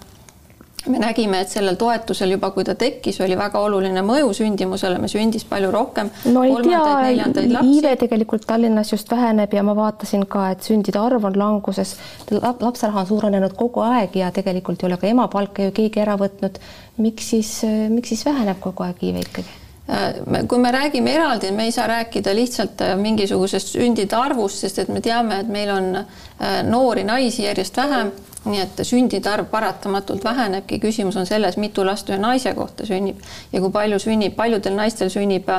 me 0.91 0.99
nägime, 1.01 1.41
et 1.41 1.49
sellel 1.49 1.77
toetusel 1.79 2.35
juba, 2.35 2.51
kui 2.55 2.63
ta 2.67 2.75
tekkis, 2.79 3.19
oli 3.25 3.37
väga 3.37 3.59
oluline 3.65 4.03
mõju 4.05 4.31
sündimusele, 4.37 4.99
me 5.01 5.09
sündis 5.11 5.45
palju 5.49 5.71
rohkem. 5.73 6.11
no 6.33 6.43
ei 6.45 6.55
tea, 6.65 7.59
iive 7.63 7.95
tegelikult 8.05 8.47
Tallinnas 8.47 8.93
just 8.93 9.11
väheneb 9.11 9.53
ja 9.53 9.63
ma 9.65 9.75
vaatasin 9.77 10.25
ka, 10.29 10.49
et 10.55 10.63
sündide 10.67 11.01
arv 11.01 11.25
on 11.25 11.37
languses. 11.39 11.95
lapseraha 12.31 13.05
on 13.05 13.11
suurenenud 13.11 13.57
kogu 13.57 13.85
aeg 13.85 14.15
ja 14.15 14.31
tegelikult 14.31 14.83
ei 14.83 14.91
ole 14.91 14.97
ka 15.01 15.07
emapalka 15.07 15.69
ju 15.69 15.75
keegi 15.75 16.01
ära 16.05 16.17
võtnud. 16.21 16.59
miks 16.97 17.29
siis, 17.29 17.61
miks 17.89 18.09
siis 18.09 18.25
väheneb 18.25 18.59
kogu 18.63 18.83
aeg 18.83 19.03
iive 19.03 19.23
ikkagi? 19.25 19.61
Äh, 19.89 20.45
kui 20.47 20.57
me 20.57 20.71
räägime 20.71 21.11
eraldi, 21.13 21.51
me 21.51 21.67
ei 21.67 21.71
saa 21.71 21.87
rääkida 21.87 22.33
lihtsalt 22.35 22.81
äh, 22.81 22.95
mingisugusest 22.97 23.75
sündide 23.75 24.17
arvust, 24.17 24.63
sest 24.63 24.79
et 24.81 24.89
me 24.89 25.01
teame, 25.01 25.43
et 25.43 25.51
meil 25.51 25.69
on 25.69 25.91
äh, 25.99 26.63
noori 26.65 27.03
naisi 27.05 27.45
järjest 27.45 27.77
vähem 27.77 28.09
nii 28.45 28.61
et 28.61 28.81
sündide 28.85 29.29
arv 29.29 29.49
paratamatult 29.51 30.23
vähenebki, 30.23 30.79
küsimus 30.83 31.17
on 31.17 31.25
selles, 31.25 31.57
mitu 31.57 31.85
last 31.85 32.09
ühe 32.09 32.19
naise 32.21 32.53
kohta 32.57 32.85
sünnib 32.85 33.21
ja 33.53 33.61
kui 33.61 33.71
palju 33.73 33.99
sünnib, 34.01 34.35
paljudel 34.37 34.75
naistel 34.77 35.09
sünnib 35.13 35.49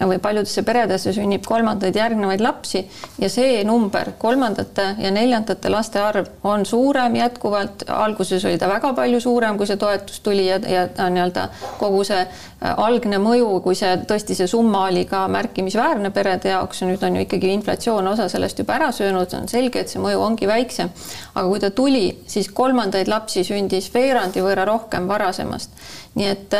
või 0.00 0.18
paljudesse 0.18 0.64
peredesse 0.66 1.12
sünnib 1.14 1.44
kolmandaid 1.46 1.96
järgnevaid 1.96 2.42
lapsi. 2.42 2.84
Ja 3.18 3.28
see 3.30 3.62
number, 3.64 4.10
kolmandate 4.18 4.88
ja 4.98 5.10
neljandate 5.14 5.70
laste 5.70 6.00
arv 6.02 6.30
on 6.44 6.66
suurem 6.66 7.14
jätkuvalt, 7.16 7.86
alguses 7.88 8.44
oli 8.44 8.58
ta 8.58 8.68
väga 8.70 8.92
palju 8.96 9.20
suurem, 9.20 9.58
kui 9.58 9.68
see 9.70 9.78
toetus 9.80 10.20
tuli 10.24 10.46
ja, 10.48 10.58
ja 10.58 10.88
nii-öelda 11.10 11.46
kogu 11.78 12.02
see 12.06 12.20
äh, 12.24 12.74
algne 12.74 13.20
mõju, 13.22 13.60
kui 13.64 13.78
see 13.78 13.94
tõesti 14.08 14.36
see 14.38 14.50
summa 14.50 14.86
oli 14.88 15.04
ka 15.08 15.24
märkimisväärne 15.30 16.10
perede 16.14 16.50
jaoks, 16.54 16.82
nüüd 16.88 17.02
on 17.06 17.18
ju 17.18 17.26
ikkagi 17.26 17.52
inflatsioon 17.54 18.08
osa 18.14 18.28
sellest 18.32 18.58
juba 18.58 18.78
ära 18.78 18.90
söönud, 18.94 19.30
on 19.38 19.48
selge, 19.50 19.84
et 19.84 19.92
see 19.92 20.02
mõju 20.02 20.22
ongi 20.24 20.50
väiksem. 20.50 20.90
aga 21.34 21.46
kui 21.48 21.60
ta 21.62 21.70
tuli, 21.70 22.06
siis 22.26 22.48
kolmandaid 22.54 23.08
lapsi 23.08 23.44
sündis 23.44 23.90
veerandi 23.94 24.42
võrra 24.44 24.64
rohkem 24.68 25.08
varasemast. 25.08 25.70
nii 26.14 26.26
et 26.30 26.54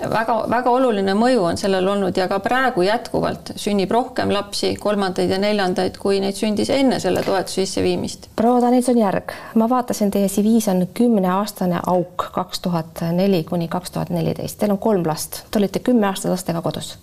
väga-väga 0.00 0.70
äh, 0.70 0.74
oluline 0.74 1.14
mõju 1.18 1.44
on 1.50 1.58
sellel 1.60 1.86
olnud 1.88 2.16
ja 2.18 2.26
ka 2.28 2.40
praegu 2.44 2.82
jätkuvalt 2.84 3.54
sünnib 3.60 3.92
rohkem 3.94 4.32
lapsi, 4.34 4.74
kolmandaid 4.80 5.30
ja 5.30 5.38
neljandaid, 5.38 5.98
kui 6.02 6.20
neid 6.20 6.38
sündis 6.38 6.70
enne 6.74 6.98
selle 7.00 7.22
toetuse 7.22 7.62
sisseviimist. 7.62 8.28
proua 8.36 8.60
Danilson-Järg, 8.64 9.34
ma 9.54 9.68
vaatasin, 9.70 10.10
teie 10.10 10.28
CV-s 10.28 10.68
on 10.74 10.86
kümneaastane 10.94 11.80
auk 11.86 12.28
kaks 12.34 12.60
tuhat 12.60 13.06
neli 13.12 13.44
kuni 13.44 13.68
kaks 13.68 13.94
tuhat 13.94 14.10
neliteist, 14.14 14.58
teil 14.58 14.74
on 14.74 14.82
kolm 14.82 15.06
last, 15.06 15.44
te 15.50 15.62
olite 15.62 15.84
kümme 15.84 16.10
aastat 16.10 16.34
lastega 16.34 16.62
kodus 16.62 16.96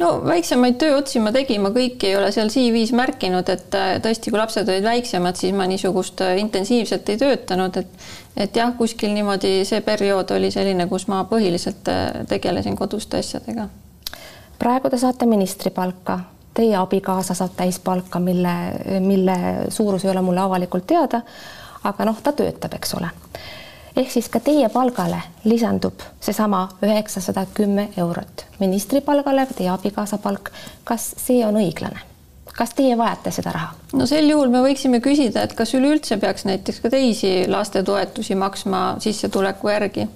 no 0.00 0.10
väiksemaid 0.24 0.78
tööotsi 0.80 1.20
ma 1.22 1.32
tegin, 1.34 1.62
ma 1.64 1.70
kõiki 1.74 2.10
ei 2.10 2.16
ole 2.18 2.30
seal 2.34 2.50
CV-s 2.52 2.94
märkinud, 2.96 3.48
et 3.52 3.76
äh, 3.76 3.92
tõesti, 4.02 4.32
kui 4.32 4.40
lapsed 4.40 4.68
olid 4.68 4.86
väiksemad, 4.86 5.38
siis 5.38 5.54
ma 5.56 5.66
niisugust 5.70 6.22
äh, 6.24 6.38
intensiivselt 6.42 7.08
ei 7.12 7.20
töötanud, 7.20 7.80
et 7.82 8.10
et 8.40 8.56
jah, 8.56 8.70
kuskil 8.78 9.10
niimoodi 9.12 9.64
see 9.68 9.80
periood 9.84 10.30
oli 10.32 10.52
selline, 10.54 10.86
kus 10.88 11.08
ma 11.10 11.24
põhiliselt 11.28 11.88
äh, 11.92 12.20
tegelesin 12.30 12.78
koduste 12.78 13.20
asjadega. 13.20 13.68
praegu 14.58 14.90
te 14.90 14.98
saate 14.98 15.26
ministripalka, 15.26 16.20
teie 16.54 16.76
abikaasa 16.76 17.34
saab 17.34 17.56
täispalka, 17.56 18.20
mille, 18.20 18.54
mille 19.00 19.36
suurus 19.68 20.04
ei 20.04 20.10
ole 20.10 20.22
mulle 20.22 20.40
avalikult 20.40 20.86
teada. 20.86 21.22
aga 21.84 22.04
noh, 22.04 22.16
ta 22.22 22.32
töötab, 22.32 22.74
eks 22.76 22.94
ole 22.94 23.08
ehk 23.96 24.10
siis 24.10 24.28
ka 24.28 24.40
teie 24.40 24.68
palgale 24.68 25.22
lisandub 25.44 26.02
seesama 26.20 26.68
üheksasada 26.82 27.46
kümme 27.54 27.88
eurot 27.96 28.46
ministri 28.60 29.00
palgale, 29.00 29.46
teie 29.56 29.70
abikaasa 29.70 30.18
palk. 30.18 30.50
kas 30.84 31.14
see 31.16 31.44
on 31.46 31.58
õiglane? 31.60 32.00
kas 32.56 32.74
teie 32.76 32.96
vajate 32.98 33.32
seda 33.34 33.52
raha? 33.56 33.74
no 33.92 34.06
sel 34.06 34.28
juhul 34.30 34.50
me 34.52 34.62
võiksime 34.64 35.00
küsida, 35.04 35.44
et 35.44 35.54
kas 35.56 35.74
üleüldse 35.74 36.18
peaks 36.20 36.44
näiteks 36.48 36.80
ka 36.84 36.90
teisi 36.92 37.34
lastetoetusi 37.48 38.34
maksma 38.34 38.96
sissetuleku 39.00 39.68
järgi. 39.68 40.08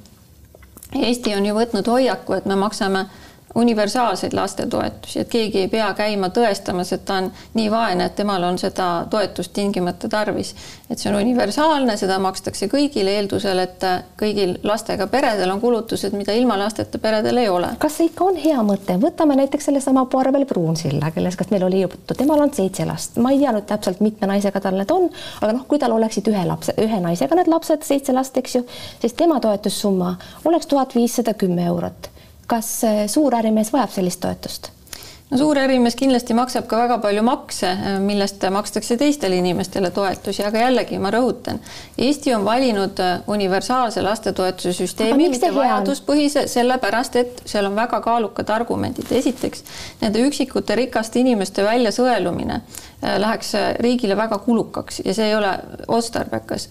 Eesti 0.95 1.33
on 1.35 1.47
ju 1.47 1.55
võtnud 1.57 1.89
hoiaku, 1.91 2.37
et 2.37 2.45
me 2.47 2.55
maksame 2.55 3.07
universaalseid 3.55 4.33
lastetoetusi, 4.33 5.21
et 5.21 5.29
keegi 5.29 5.61
ei 5.65 5.69
pea 5.69 5.87
käima 5.95 6.29
tõestamas, 6.35 6.91
et 6.95 7.05
ta 7.07 7.21
on 7.23 7.29
nii 7.55 7.71
vaene, 7.71 8.09
et 8.09 8.17
temal 8.19 8.43
on 8.43 8.59
seda 8.59 9.07
toetust 9.11 9.53
tingimata 9.55 10.09
tarvis. 10.09 10.55
et 10.91 10.99
see 10.99 11.11
on 11.11 11.17
universaalne, 11.21 11.97
seda 11.97 12.19
makstakse 12.19 12.67
kõigile 12.71 13.15
eeldusel, 13.19 13.59
et 13.59 13.87
kõigil 14.21 14.57
lastega 14.63 15.07
peredel 15.07 15.51
on 15.51 15.61
kulutused, 15.61 16.13
mida 16.13 16.35
ilma 16.35 16.59
lasteta 16.59 16.99
peredel 16.99 17.37
ei 17.37 17.49
ole. 17.49 17.69
kas 17.79 17.97
see 17.97 18.11
ikka 18.11 18.25
on 18.25 18.41
hea 18.45 18.63
mõte, 18.63 18.99
võtame 19.01 19.37
näiteks 19.39 19.71
sellesama 19.71 20.05
Parvel 20.11 20.47
Pruunsilla, 20.51 21.11
kellest 21.15 21.39
ka 21.39 21.47
meil 21.51 21.65
oli 21.65 21.81
juttu, 21.81 22.15
temal 22.15 22.43
on 22.43 22.55
seitse 22.55 22.85
last, 22.85 23.17
ma 23.23 23.31
ei 23.31 23.39
tea 23.39 23.53
nüüd 23.55 23.69
täpselt, 23.71 24.01
mitme 24.01 24.27
naisega 24.31 24.61
tal 24.61 24.75
need 24.81 24.91
on, 24.91 25.07
aga 25.41 25.53
noh, 25.53 25.67
kui 25.69 25.79
tal 25.79 25.95
oleksid 25.95 26.27
ühe 26.33 26.43
lapse, 26.47 26.75
ühe 26.79 27.01
naisega 27.01 27.39
need 27.39 27.53
lapsed, 27.53 27.87
seitse 27.87 28.13
last, 28.13 28.37
eks 28.37 28.59
ju, 28.59 28.67
siis 29.01 29.15
tema 29.15 29.39
toetussumma 29.41 30.17
oleks 30.45 30.67
tuhat 30.67 30.95
viissada 30.99 31.35
kümme 31.39 31.71
eurot 31.71 32.14
kas 32.47 32.71
äh, 32.85 33.05
suur 33.11 33.35
ärimees 33.35 33.73
vajab 33.73 33.93
sellist 33.95 34.21
toetust? 34.21 34.71
no 35.31 35.39
suur 35.41 35.59
ärimees 35.59 35.97
kindlasti 35.99 36.35
maksab 36.37 36.67
ka 36.69 36.79
väga 36.83 36.99
palju 37.03 37.23
makse, 37.27 37.71
äh, 37.73 37.95
millest 38.03 38.45
makstakse 38.53 38.97
teistele 39.01 39.39
inimestele 39.41 39.91
toetusi, 39.95 40.45
aga 40.45 40.67
jällegi 40.67 40.99
ma 41.01 41.11
rõhutan, 41.15 41.61
Eesti 41.99 42.35
on 42.37 42.45
valinud 42.45 43.01
äh, 43.03 43.15
universaalse 43.33 44.03
lastetoetuse 44.05 44.75
süsteemi, 44.77 45.31
mitte 45.33 45.51
vajaduspõhise, 45.55 46.45
sellepärast 46.53 47.17
et 47.23 47.41
seal 47.49 47.71
on 47.71 47.79
väga 47.79 48.01
kaalukad 48.05 48.53
argumendid. 48.53 49.11
esiteks, 49.11 49.65
nende 50.03 50.27
üksikute 50.29 50.77
rikaste 50.85 51.23
inimeste 51.25 51.65
väljasõelumine 51.65 52.61
läheks 53.03 53.53
riigile 53.85 54.17
väga 54.17 54.39
kulukaks 54.39 55.03
ja 55.05 55.15
see 55.15 55.27
ei 55.29 55.35
ole 55.37 55.57
otstarbekas. 55.89 56.69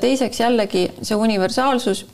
teiseks 0.00 0.40
jällegi 0.40 0.84
see 1.02 1.16
universaalsus 1.16 2.04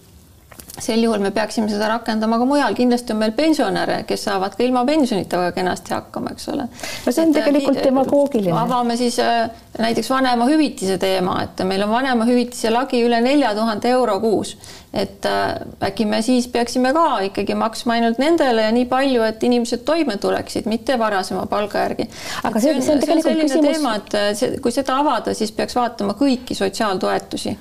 sel 0.81 1.03
juhul 1.05 1.23
me 1.23 1.31
peaksime 1.35 1.69
seda 1.71 1.89
rakendama 1.93 2.39
ka 2.41 2.47
mujal, 2.49 2.75
kindlasti 2.77 3.15
on 3.15 3.21
meil 3.23 3.33
pensionäre, 3.37 4.03
kes 4.09 4.27
saavad 4.29 4.57
ka 4.57 4.65
ilma 4.65 4.85
pensionita 4.89 5.41
väga 5.41 5.55
kenasti 5.59 5.95
hakkama, 5.95 6.35
eks 6.35 6.49
ole. 6.53 6.67
no 6.67 7.13
see 7.13 7.25
on 7.25 7.33
et, 7.33 7.37
äh, 7.37 7.45
tegelikult 7.45 7.81
demagoogiline. 7.85 8.57
avame 8.57 8.97
siis 9.01 9.19
äh, 9.23 9.49
näiteks 9.79 10.11
vanemahüvitise 10.11 10.99
teema, 11.03 11.41
et 11.45 11.65
meil 11.69 11.85
on 11.87 11.93
vanemahüvitise 11.95 12.73
lagi 12.75 13.03
üle 13.07 13.21
nelja 13.25 13.55
tuhande 13.59 13.91
euro 13.95 14.19
kuus. 14.21 14.57
et 14.93 15.27
äh, 15.29 15.61
äkki 15.91 16.07
me 16.11 16.23
siis 16.27 16.49
peaksime 16.49 16.93
ka 16.97 17.07
ikkagi 17.29 17.55
maksma 17.55 17.99
ainult 17.99 18.19
nendele 18.19 18.69
ja 18.69 18.75
nii 18.75 18.87
palju, 18.91 19.23
et 19.27 19.43
inimesed 19.47 19.85
toime 19.87 20.17
tuleksid, 20.17 20.67
mitte 20.71 20.99
varasema 20.99 21.47
palga 21.51 21.87
järgi. 21.87 22.09
aga 22.45 22.61
see, 22.61 22.79
see 22.81 22.97
on 22.97 23.05
tegelikult 23.05 23.45
küsimus. 23.45 23.69
teema, 23.69 23.99
et 24.01 24.39
see, 24.39 24.57
kui 24.63 24.75
seda 24.75 25.01
avada, 25.03 25.35
siis 25.35 25.53
peaks 25.53 25.77
vaatama 25.79 26.17
kõiki 26.19 26.59
sotsiaaltoetusi 26.59 27.59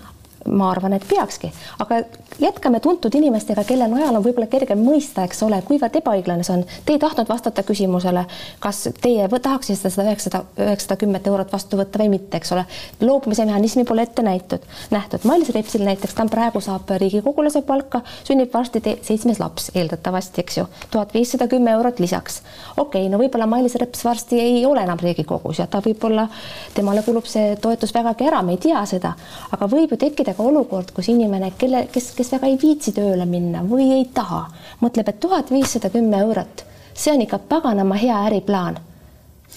ma 0.47 0.71
arvan, 0.71 0.95
et 0.95 1.05
peakski, 1.09 1.51
aga 1.83 2.03
jätkame 2.39 2.79
tuntud 2.79 3.15
inimestega, 3.15 3.63
kelle 3.67 3.87
najal 3.91 4.15
on 4.15 4.23
võib-olla 4.23 4.47
kergem 4.47 4.79
mõista, 4.83 5.23
eks 5.27 5.43
ole, 5.43 5.59
kuivõrd 5.67 5.95
ebaõiglane 5.99 6.43
see 6.47 6.55
on. 6.57 6.63
Te 6.85 6.95
ei 6.95 7.01
tahtnud 7.01 7.29
vastata 7.29 7.63
küsimusele, 7.67 8.25
kas 8.63 8.87
teie 9.01 9.27
tahaksite 9.29 9.91
seda 9.91 10.05
üheksasada, 10.07 10.43
üheksasada 10.57 10.97
kümmet 11.01 11.27
eurot 11.27 11.51
vastu 11.53 11.79
võtta 11.79 12.01
või 12.01 12.13
mitte, 12.15 12.39
eks 12.39 12.53
ole. 12.55 12.65
loobumise 13.01 13.45
mehhanismi 13.45 13.85
pole 13.85 14.05
ette 14.07 14.23
näitud, 14.23 14.63
nähtud. 14.91 15.25
Mailis 15.27 15.51
Repsil 15.55 15.83
näiteks, 15.87 16.15
ta 16.15 16.25
praegu 16.31 16.61
saab 16.61 16.89
riigikogulase 17.01 17.61
palka, 17.67 18.01
sünnib 18.23 18.53
varsti 18.53 18.81
seitsmes 19.01 19.39
laps 19.39 19.71
eeldatavasti, 19.75 20.43
eks 20.43 20.57
ju, 20.57 20.65
tuhat 20.91 21.13
viissada 21.13 21.47
kümme 21.47 21.71
eurot 21.71 21.99
lisaks. 21.99 22.41
okei 22.77 23.01
okay,, 23.01 23.11
no 23.11 23.19
võib-olla 23.21 23.47
Mailis 23.47 23.75
Reps 23.75 24.05
varsti 24.05 24.39
ei 24.39 24.65
ole 24.65 24.83
enam 24.83 24.99
Riigikogus 25.01 25.59
ja 25.59 25.67
ta 25.67 25.81
võib-olla, 25.85 26.27
temale 26.73 27.03
kulub 27.03 27.27
see 27.27 27.55
toetus 27.61 27.93
vägagi 27.93 28.27
ära, 28.27 28.41
me 28.41 28.55
ei 28.55 28.61
tea 28.61 28.83
seda, 28.85 29.13
aga 29.51 29.67
võib 29.71 29.93
ju 29.93 29.99
tekkida 29.99 30.33
ka 30.37 30.43
olukord, 30.43 30.91
kus 30.95 31.09
inimene, 31.11 31.51
kelle, 31.57 31.85
kes, 31.93 32.11
kes 32.17 32.28
väga 32.31 32.47
ei 32.47 32.57
viitsi 32.61 32.93
tööle 32.95 33.25
minna 33.25 33.63
või 33.65 33.91
ei 33.97 34.05
taha, 34.13 34.45
mõtleb, 34.81 35.09
et 35.09 35.19
tuhat 35.19 35.51
viissada 35.51 35.89
kümme 35.93 36.21
eurot, 36.25 36.65
see 36.93 37.13
on 37.13 37.25
ikka 37.25 37.39
paganama 37.49 37.97
hea 37.99 38.23
äriplaan 38.29 38.79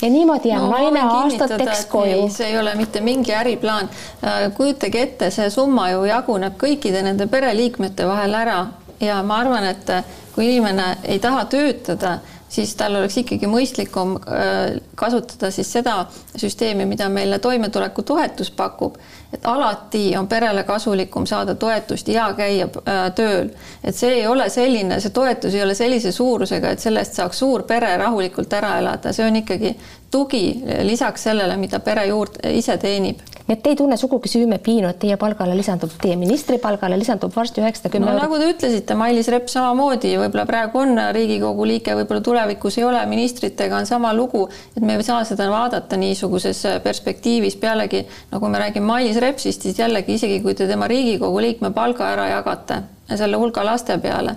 ja 0.03 0.11
niimoodi 0.11 0.49
jääb 0.49 0.63
no, 0.63 0.71
naine 0.71 1.03
aastateks 1.03 1.87
koju. 1.87 2.29
see 2.33 2.47
ei 2.51 2.59
ole 2.59 2.75
mitte 2.75 3.01
mingi 3.01 3.35
äriplaan. 3.35 3.91
Äh, 4.25 4.53
kujutage 4.57 5.03
ette, 5.03 5.31
see 5.31 5.51
summa 5.51 5.91
ju 5.91 6.05
jaguneb 6.09 6.57
kõikide 6.59 7.03
nende 7.05 7.27
pereliikmete 7.27 8.07
vahel 8.09 8.35
ära 8.35 8.59
ja 9.01 9.23
ma 9.23 9.43
arvan, 9.43 9.67
et 9.67 9.91
kui 10.35 10.49
inimene 10.49 10.97
ei 11.05 11.19
taha 11.19 11.45
töötada, 11.45 12.19
siis 12.53 12.75
tal 12.77 12.99
oleks 13.01 13.17
ikkagi 13.23 13.49
mõistlikum 13.49 14.17
äh, 14.21 14.77
kasutada 14.95 15.51
siis 15.51 15.73
seda 15.73 16.03
süsteemi, 16.37 16.87
mida 16.89 17.09
meile 17.09 17.39
toimetulekutoetus 17.43 18.53
pakub 18.57 18.99
et 19.33 19.47
alati 19.47 20.17
on 20.17 20.29
perele 20.29 20.65
kasulikum 20.65 21.27
saada 21.27 21.55
toetust 21.55 22.09
ja 22.09 22.33
käia 22.37 22.69
äh, 22.89 23.07
tööl. 23.15 23.49
et 23.85 23.97
see 23.97 24.13
ei 24.19 24.27
ole 24.27 24.49
selline, 24.51 25.01
see 25.01 25.11
toetus 25.11 25.55
ei 25.55 25.63
ole 25.63 25.75
sellise 25.75 26.13
suurusega, 26.13 26.71
et 26.71 26.81
sellest 26.81 27.17
saaks 27.17 27.39
suur 27.39 27.65
pere 27.69 27.97
rahulikult 27.97 28.53
ära 28.53 28.77
elada, 28.79 29.13
see 29.13 29.27
on 29.27 29.41
ikkagi 29.41 29.75
tugi 30.13 30.45
lisaks 30.87 31.29
sellele, 31.29 31.57
mida 31.57 31.81
pere 31.81 32.07
juurde 32.11 32.53
ise 32.59 32.77
teenib 32.79 33.23
nii 33.47 33.57
et 33.57 33.63
te 33.63 33.73
ei 33.73 33.77
tunne 33.77 33.97
sugugi 33.99 34.31
süümepiinu, 34.31 34.89
et 34.93 34.99
teie 35.03 35.17
palgale 35.21 35.55
lisandub, 35.59 35.91
teie 36.01 36.15
ministri 36.19 36.59
palgale 36.63 36.97
lisandub 36.99 37.35
varsti 37.35 37.63
üheksasada 37.63 37.91
kümme 37.93 38.07
no, 38.07 38.15
eurot. 38.15 38.25
nagu 38.29 38.39
te 38.39 38.51
ütlesite, 38.53 38.97
Mailis 38.99 39.29
Repp 39.33 39.51
samamoodi, 39.51 40.15
võib-olla 40.21 40.47
praegu 40.49 40.83
on 40.83 41.01
Riigikogu 41.17 41.67
liige, 41.67 41.97
võib-olla 41.99 42.23
tulevikus 42.25 42.79
ei 42.79 42.87
ole, 42.87 43.03
ministritega 43.11 43.83
on 43.83 43.89
sama 43.89 44.15
lugu, 44.15 44.47
et 44.77 44.83
me 44.87 44.97
ei 44.97 45.07
saa 45.07 45.25
seda 45.29 45.51
vaadata 45.51 45.99
niisuguses 46.01 46.63
perspektiivis, 46.85 47.59
pealegi 47.61 48.05
nagu 48.33 48.53
me 48.53 48.63
räägime 48.63 48.89
Mailis 48.89 49.21
Repsist, 49.23 49.67
siis 49.67 49.79
jällegi 49.79 50.19
isegi 50.21 50.41
kui 50.45 50.55
te 50.55 50.71
tema 50.71 50.89
Riigikogu 50.91 51.43
liikme 51.43 51.75
palga 51.75 52.13
ära 52.15 52.31
jagate 52.37 52.83
selle 53.13 53.37
hulga 53.37 53.65
laste 53.67 53.99
peale 54.01 54.37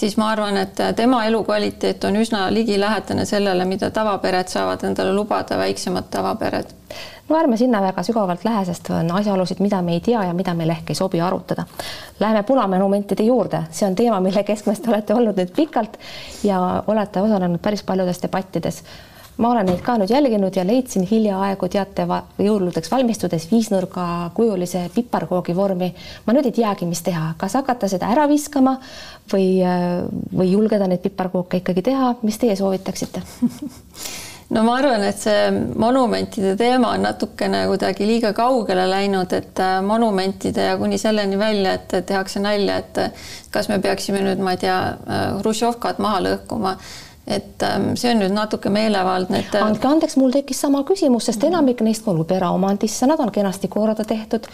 siis 0.00 0.16
ma 0.16 0.30
arvan, 0.32 0.56
et 0.56 0.80
tema 0.96 1.24
elukvaliteet 1.28 2.04
on 2.04 2.16
üsna 2.16 2.46
ligilähedane 2.54 3.24
sellele, 3.28 3.64
mida 3.68 3.90
tavapered 3.90 4.48
saavad 4.48 4.84
endale 4.88 5.12
lubada, 5.12 5.58
väiksemad 5.60 6.08
tavapered. 6.10 6.72
no 7.28 7.36
ärme 7.38 7.56
sinna 7.56 7.82
väga 7.82 8.02
sügavalt 8.02 8.44
lähe, 8.44 8.64
sest 8.64 8.90
on 8.90 9.10
asjaolusid, 9.14 9.60
mida 9.60 9.82
me 9.82 9.92
ei 9.92 10.00
tea 10.00 10.24
ja 10.24 10.32
mida 10.34 10.54
meil 10.54 10.72
ehk 10.74 10.90
ei 10.90 10.98
sobi 10.98 11.20
arutada. 11.20 11.64
Läheme 12.20 12.42
punamonumentide 12.42 13.22
juurde, 13.22 13.62
see 13.70 13.86
on 13.88 13.94
teema, 13.94 14.20
mille 14.20 14.42
keskmes 14.44 14.80
te 14.80 14.90
olete 14.90 15.14
olnud 15.14 15.38
nüüd 15.38 15.54
pikalt 15.56 16.00
ja 16.44 16.82
olete 16.86 17.20
osalenud 17.20 17.62
päris 17.62 17.84
paljudes 17.86 18.22
debattides 18.22 18.82
ma 19.40 19.50
olen 19.54 19.70
neid 19.70 19.82
ka 19.84 19.96
nüüd 20.00 20.12
jälginud 20.12 20.56
ja 20.56 20.64
leidsin 20.66 21.06
hiljaaegu 21.08 21.68
teate 21.72 22.06
jõuludeks 22.38 22.92
valmistudes 22.92 23.48
viisnurgakujulise 23.50 24.86
piparkoogi 24.94 25.56
vormi. 25.56 25.92
ma 26.26 26.36
nüüd 26.36 26.50
ei 26.50 26.56
teagi, 26.60 26.86
mis 26.86 27.02
teha, 27.02 27.34
kas 27.40 27.56
hakata 27.58 27.88
seda 27.88 28.10
ära 28.12 28.28
viskama 28.28 28.78
või, 29.32 29.60
või 30.36 30.50
julgeda 30.52 30.88
neid 30.90 31.04
piparkooke 31.04 31.62
ikkagi 31.62 31.86
teha, 31.92 32.14
mis 32.22 32.38
teie 32.38 32.56
soovitaksite? 32.56 33.22
No 34.50 34.64
ma 34.66 34.80
arvan, 34.80 35.04
et 35.06 35.20
see 35.22 35.50
monumentide 35.78 36.56
teema 36.58 36.88
on 36.96 37.04
natukene 37.06 37.60
kuidagi 37.70 38.06
liiga 38.08 38.32
kaugele 38.34 38.82
läinud, 38.90 39.30
et 39.36 39.60
äh, 39.62 39.76
monumentide 39.86 40.64
ja 40.72 40.72
kuni 40.78 40.98
selleni 40.98 41.38
välja, 41.38 41.76
et 41.78 41.94
tehakse 42.08 42.42
nalja, 42.42 42.80
et 42.82 42.98
kas 43.54 43.70
me 43.70 43.78
peaksime 43.78 44.24
nüüd, 44.24 44.42
ma 44.42 44.56
ei 44.56 44.64
tea, 44.64 44.80
äh, 44.90 45.22
Hruštšovkat 45.38 46.02
maha 46.02 46.24
lõhkuma 46.26 46.74
et 47.30 47.62
ähm, 47.62 47.92
see 47.98 48.10
on 48.10 48.22
nüüd 48.24 48.34
natuke 48.34 48.72
meelevaldne, 48.74 49.44
et. 49.44 49.54
Äh, 49.54 49.64
andke 49.64 49.88
andeks, 49.88 50.16
mul 50.20 50.32
tekkis 50.34 50.62
sama 50.66 50.82
küsimus, 50.88 51.28
sest 51.30 51.44
enamik 51.46 51.82
neist 51.86 52.04
kuulub 52.06 52.30
eraomandisse, 52.34 53.06
nad 53.10 53.20
on 53.22 53.30
kenasti 53.34 53.70
korda 53.70 54.06
tehtud. 54.06 54.50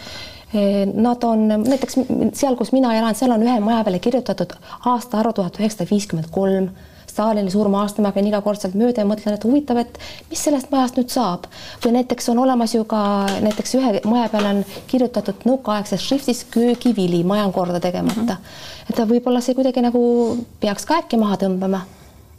Nad 0.47 1.23
on 1.27 1.41
näiteks 1.65 1.97
seal, 2.39 2.53
kus 2.55 2.69
mina 2.71 2.93
elan, 2.95 3.17
seal 3.19 3.33
on 3.35 3.41
ühe 3.43 3.57
maja 3.59 3.81
peale 3.83 3.99
kirjutatud 3.99 4.53
aastaarv 4.87 5.33
tuhat 5.35 5.59
üheksasada 5.59 5.89
viiskümmend 5.89 6.29
kolm. 6.31 6.69
Stalini 7.07 7.51
surma 7.51 7.81
aasta 7.81 8.03
ma 8.05 8.13
käin 8.15 8.29
igakordselt 8.29 8.77
mööda 8.77 9.03
ja 9.03 9.09
mõtlen, 9.09 9.35
et 9.35 9.43
huvitav, 9.43 9.81
et 9.81 9.99
mis 10.29 10.43
sellest 10.47 10.69
majast 10.71 10.99
nüüd 10.99 11.11
saab 11.11 11.49
või 11.83 11.97
näiteks 11.97 12.29
on 12.31 12.39
olemas 12.45 12.77
ju 12.77 12.85
ka 12.87 13.01
näiteks 13.43 13.75
ühe 13.79 13.93
maja 14.07 14.29
peale 14.31 14.53
on 14.53 14.63
kirjutatud 14.91 15.43
nõukaaegses 15.49 16.07
šriftis 16.07 16.45
köögivili, 16.53 17.25
maja 17.27 17.49
on 17.49 17.55
korda 17.57 17.81
tegemata 17.83 18.21
mm. 18.21 18.29
-hmm. 18.37 18.93
et 18.93 19.03
võib-olla 19.09 19.41
see 19.41 19.57
kuidagi 19.57 19.83
nagu 19.83 20.01
peaks 20.61 20.85
ka 20.85 21.01
äkki 21.01 21.17
maha 21.17 21.41
tõmbama 21.41 21.81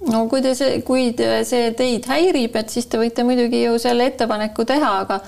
no 0.06 0.26
kui 0.30 0.42
te 0.42 0.54
see, 0.54 0.80
kui 0.86 1.12
te, 1.18 1.42
see 1.48 1.72
teid 1.78 2.06
häirib, 2.06 2.54
et 2.60 2.70
siis 2.70 2.86
te 2.86 3.00
võite 3.00 3.24
muidugi 3.26 3.64
ju 3.64 3.78
selle 3.82 4.06
ettepaneku 4.12 4.66
teha, 4.68 4.92
aga 5.02 5.18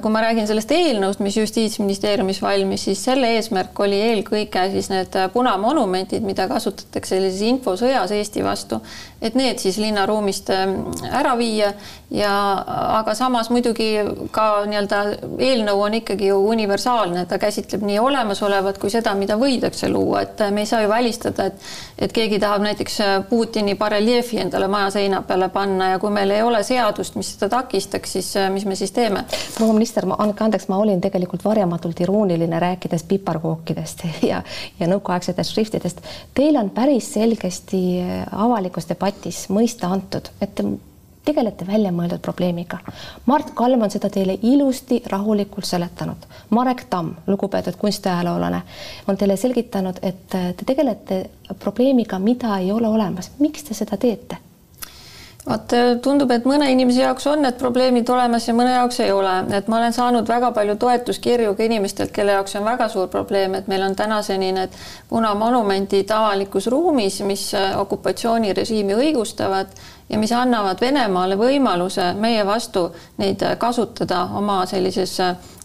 kui 0.00 0.12
ma 0.12 0.22
räägin 0.22 0.46
sellest 0.48 0.70
eelnõust, 0.72 1.20
mis 1.20 1.36
Justiitsministeeriumis 1.36 2.40
valmis, 2.40 2.86
siis 2.88 3.02
selle 3.04 3.34
eesmärk 3.36 3.76
oli 3.84 3.98
eelkõige 4.00 4.62
siis 4.72 4.88
need 4.88 5.16
äh, 5.18 5.28
punamonumendid, 5.32 6.24
mida 6.24 6.46
kasutatakse 6.48 7.16
sellises 7.16 7.42
infosõjas 7.50 8.14
Eesti 8.16 8.44
vastu, 8.46 8.78
et 9.20 9.36
need 9.36 9.60
siis 9.60 9.76
linnaruumist 9.82 10.48
ähm, 10.54 10.78
ära 11.12 11.34
viia 11.36 11.74
ja 12.14 12.32
aga 12.96 13.12
samas 13.18 13.50
muidugi 13.52 13.90
ka 14.32 14.64
nii-öelda 14.70 15.02
eelnõu 15.44 15.82
on 15.84 15.98
ikkagi 16.00 16.30
ju 16.30 16.38
universaalne, 16.48 17.26
ta 17.28 17.36
käsitleb 17.42 17.84
nii 17.84 17.98
olemasolevat 18.00 18.80
kui 18.80 18.92
seda, 18.94 19.12
mida 19.18 19.36
võidakse 19.36 19.92
luua, 19.92 20.24
et 20.24 20.40
äh, 20.46 20.54
me 20.54 20.64
ei 20.64 20.70
saa 20.70 20.84
ju 20.86 20.92
välistada, 20.94 21.50
et 21.50 21.68
et 21.98 22.12
keegi 22.14 22.38
tahab 22.38 22.62
näiteks 22.62 23.00
Putini 23.28 23.74
bareljeefi 23.74 24.38
endale 24.38 24.68
maja 24.70 24.90
seina 24.94 25.20
peale 25.26 25.48
panna 25.52 25.90
ja 25.90 25.98
kui 25.98 26.14
meil 26.14 26.30
ei 26.30 26.42
ole 26.46 26.62
seadust, 26.64 27.18
mis 27.18 27.34
seda 27.34 27.50
takistaks, 27.58 28.12
siis 28.16 28.32
mis 28.54 28.64
me 28.64 28.78
siis 28.78 28.94
teeme? 28.94 29.26
Proua 29.58 29.74
minister, 29.74 30.06
ma 30.06 30.16
andke 30.22 30.44
andeks, 30.44 30.68
ma 30.70 30.78
olin 30.78 31.00
tegelikult 31.02 31.42
varjamatult 31.44 32.00
irooniline, 32.00 32.60
rääkides 32.62 33.04
piparkookidest 33.10 34.04
ja, 34.30 34.42
ja 34.78 34.90
nõukaaegsetest 34.90 35.54
šriftidest. 35.54 36.04
Teil 36.34 36.56
on 36.60 36.70
päris 36.74 37.10
selgesti 37.16 37.82
äh, 38.02 38.20
avalikus 38.32 38.86
debatis 38.88 39.46
mõista 39.52 39.90
antud, 39.94 40.30
et 40.40 40.54
te 40.54 40.66
tegelete 41.28 41.66
väljamõeldud 41.68 42.22
probleemiga. 42.24 42.78
Mart 43.28 43.50
Kalm 43.58 43.82
on 43.84 43.92
seda 43.92 44.08
teile 44.12 44.38
ilusti 44.48 45.02
rahulikult 45.12 45.66
seletanud. 45.68 46.24
Marek 46.56 46.86
Tamm, 46.88 47.12
lugupeetud 47.26 47.76
kunstiajaloolane, 47.80 48.62
on 49.08 49.18
teile 49.20 49.36
selgitanud, 49.36 50.00
et 50.02 50.38
äh, 50.38 50.52
te 50.56 50.68
tegelete 50.68 51.24
probleemiga, 51.58 52.18
mida 52.18 52.56
ei 52.62 52.72
ole 52.72 52.88
olemas. 52.88 53.34
miks 53.38 53.66
te 53.66 53.74
seda 53.74 53.96
teete? 53.96 54.38
Vot 55.48 55.72
äh, 55.72 55.96
tundub, 56.02 56.30
et 56.34 56.46
mõne 56.48 56.68
inimese 56.72 57.02
jaoks 57.02 57.26
on 57.30 57.42
need 57.44 57.58
probleemid 57.60 58.08
olemas 58.12 58.48
ja 58.48 58.54
mõne 58.56 58.74
jaoks 58.74 59.00
ei 59.04 59.12
ole, 59.14 59.34
et 59.56 59.68
ma 59.70 59.80
olen 59.80 59.94
saanud 59.96 60.28
väga 60.28 60.50
palju 60.56 60.76
toetuskirju 60.80 61.54
ka 61.56 61.64
inimestelt, 61.64 62.12
kelle 62.14 62.36
jaoks 62.36 62.58
on 62.60 62.66
väga 62.68 62.88
suur 62.92 63.08
probleem, 63.12 63.56
et 63.58 63.68
meil 63.70 63.84
on 63.86 63.96
tänaseni 63.96 64.52
need 64.56 64.76
punamonumendid 65.08 66.10
avalikus 66.14 66.68
ruumis, 66.72 67.20
mis 67.28 67.48
äh, 67.56 67.72
okupatsioonirežiimi 67.80 68.96
õigustavad 68.98 69.72
ja 70.08 70.20
mis 70.20 70.32
annavad 70.32 70.80
Venemaale 70.80 71.36
võimaluse 71.40 72.12
meie 72.20 72.44
vastu 72.48 72.88
neid 73.20 73.42
äh, 73.44 73.56
kasutada 73.60 74.26
oma 74.36 74.64
sellises 74.68 75.18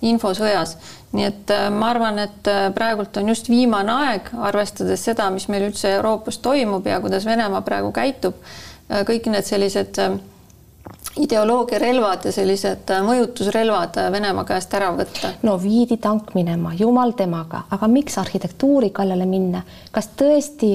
infosõjas. 0.03 0.77
nii 1.13 1.25
et 1.27 1.51
ma 1.69 1.91
arvan, 1.91 2.17
et 2.19 2.47
praegult 2.73 3.17
on 3.21 3.27
just 3.29 3.45
viimane 3.49 3.91
aeg, 3.93 4.31
arvestades 4.47 5.03
seda, 5.05 5.27
mis 5.29 5.45
meil 5.47 5.67
üldse 5.67 5.91
Euroopas 5.99 6.39
toimub 6.41 6.87
ja 6.89 6.97
kuidas 6.99 7.25
Venemaa 7.25 7.61
praegu 7.61 7.91
käitub 7.93 8.39
kõik 9.01 9.25
need 9.33 9.47
sellised 9.47 9.97
äh, 11.03 11.24
ideoloogiarelvad 11.24 12.25
ja 12.25 12.31
sellised 12.36 12.89
äh, 12.89 13.03
mõjutusrelvad 13.05 14.00
Venemaa 14.12 14.48
käest 14.48 14.74
ära 14.74 14.91
võtta. 14.98 15.33
no 15.43 15.57
viidi 15.62 15.98
tank 15.98 16.33
minema, 16.36 16.74
jumal 16.79 17.13
temaga, 17.17 17.63
aga 17.72 17.88
miks 17.88 18.17
arhitektuuri 18.17 18.89
kallale 18.89 19.25
minna, 19.29 19.63
kas 19.91 20.10
tõesti 20.17 20.74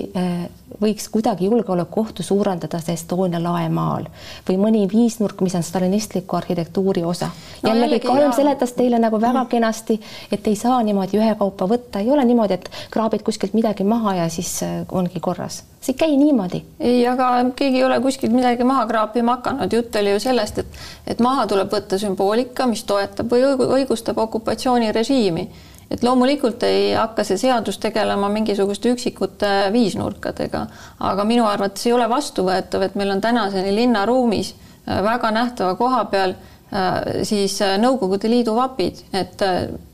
võiks 0.82 1.08
kuidagi 1.08 1.48
julgeolekuohtu 1.48 2.22
suurendada 2.22 2.80
see 2.82 2.96
Estonia 2.98 3.40
lae 3.42 3.68
maal 3.72 4.06
või 4.48 4.58
mõni 4.60 4.84
viisnurk, 4.90 5.40
mis 5.44 5.56
on 5.58 5.64
stalinistliku 5.64 6.36
arhitektuuri 6.36 7.04
osa 7.04 7.30
no,. 7.62 7.70
jällegi 7.70 8.00
Kalm 8.06 8.32
seletas 8.36 8.72
teile 8.76 9.00
nagu 9.00 9.20
väga 9.20 9.42
mm. 9.42 9.48
kenasti, 9.48 9.98
et 10.32 10.46
ei 10.46 10.56
saa 10.56 10.82
niimoodi 10.84 11.18
ühekaupa 11.18 11.68
võtta, 11.70 12.02
ei 12.02 12.10
ole 12.10 12.24
niimoodi, 12.28 12.58
et 12.60 12.70
kraabid 12.94 13.24
kuskilt 13.26 13.56
midagi 13.56 13.84
maha 13.88 14.14
ja 14.22 14.28
siis 14.32 14.52
äh, 14.62 14.80
ongi 14.92 15.20
korras. 15.20 15.62
see 15.80 15.94
ei 15.94 15.98
käi 15.98 16.16
niimoodi. 16.20 16.62
ei, 16.80 17.06
aga 17.08 17.30
keegi 17.56 17.80
ei 17.80 17.84
ole 17.84 18.00
kuskilt 18.04 18.32
midagi 18.32 18.64
maha 18.64 18.86
kraapima 18.86 19.38
hakanud, 19.38 19.72
jutt 19.72 19.96
oli 19.96 20.14
ju 20.14 20.17
sellest, 20.20 20.58
et 20.58 20.78
et 21.06 21.20
maha 21.24 21.46
tuleb 21.46 21.72
võtta 21.72 21.98
sümboolika, 21.98 22.66
mis 22.66 22.84
toetab 22.84 23.32
või 23.32 23.44
õigustab 23.80 24.18
okupatsioonirežiimi 24.18 25.48
et 25.90 26.02
loomulikult 26.02 26.62
ei 26.68 26.92
hakka 26.92 27.24
see 27.24 27.40
seadus 27.40 27.78
tegelema 27.80 28.28
mingisuguste 28.32 28.92
üksikute 28.92 29.52
viisnurkadega, 29.72 30.66
aga 31.00 31.24
minu 31.28 31.46
arvates 31.48 31.86
ei 31.88 31.94
ole 31.96 32.08
vastuvõetav, 32.10 32.84
et 32.84 32.98
meil 32.98 33.14
on 33.14 33.24
tänaseni 33.24 33.74
linnaruumis 33.76 34.52
äh, 34.54 35.02
väga 35.04 35.32
nähtava 35.34 35.74
koha 35.80 36.04
peal 36.12 36.34
äh, 36.36 37.24
siis 37.28 37.60
äh, 37.64 37.76
Nõukogude 37.80 38.30
Liidu 38.30 38.56
vapid, 38.56 39.04
et 39.12 39.44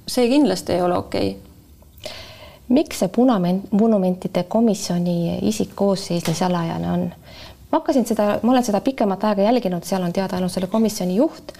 see 0.06 0.28
kindlasti 0.28 0.74
ei 0.74 0.82
ole 0.82 0.98
okei 0.98 1.34
okay. 1.36 2.12
miks 2.74 3.04
see 3.04 3.12
punamonumentide 3.14 4.48
komisjoni 4.50 5.38
isikkoosseis 5.50 6.26
nii 6.26 6.42
salajane 6.42 6.90
on? 6.90 7.10
Ma 7.74 7.80
hakkasin 7.80 8.06
seda, 8.06 8.36
ma 8.42 8.52
olen 8.54 8.66
seda 8.66 8.78
pikemat 8.86 9.24
aega 9.26 9.48
jälginud, 9.48 9.82
seal 9.82 10.04
on 10.06 10.12
teada 10.14 10.38
ainult 10.38 10.54
selle 10.54 10.70
komisjoni 10.70 11.16
juht 11.18 11.50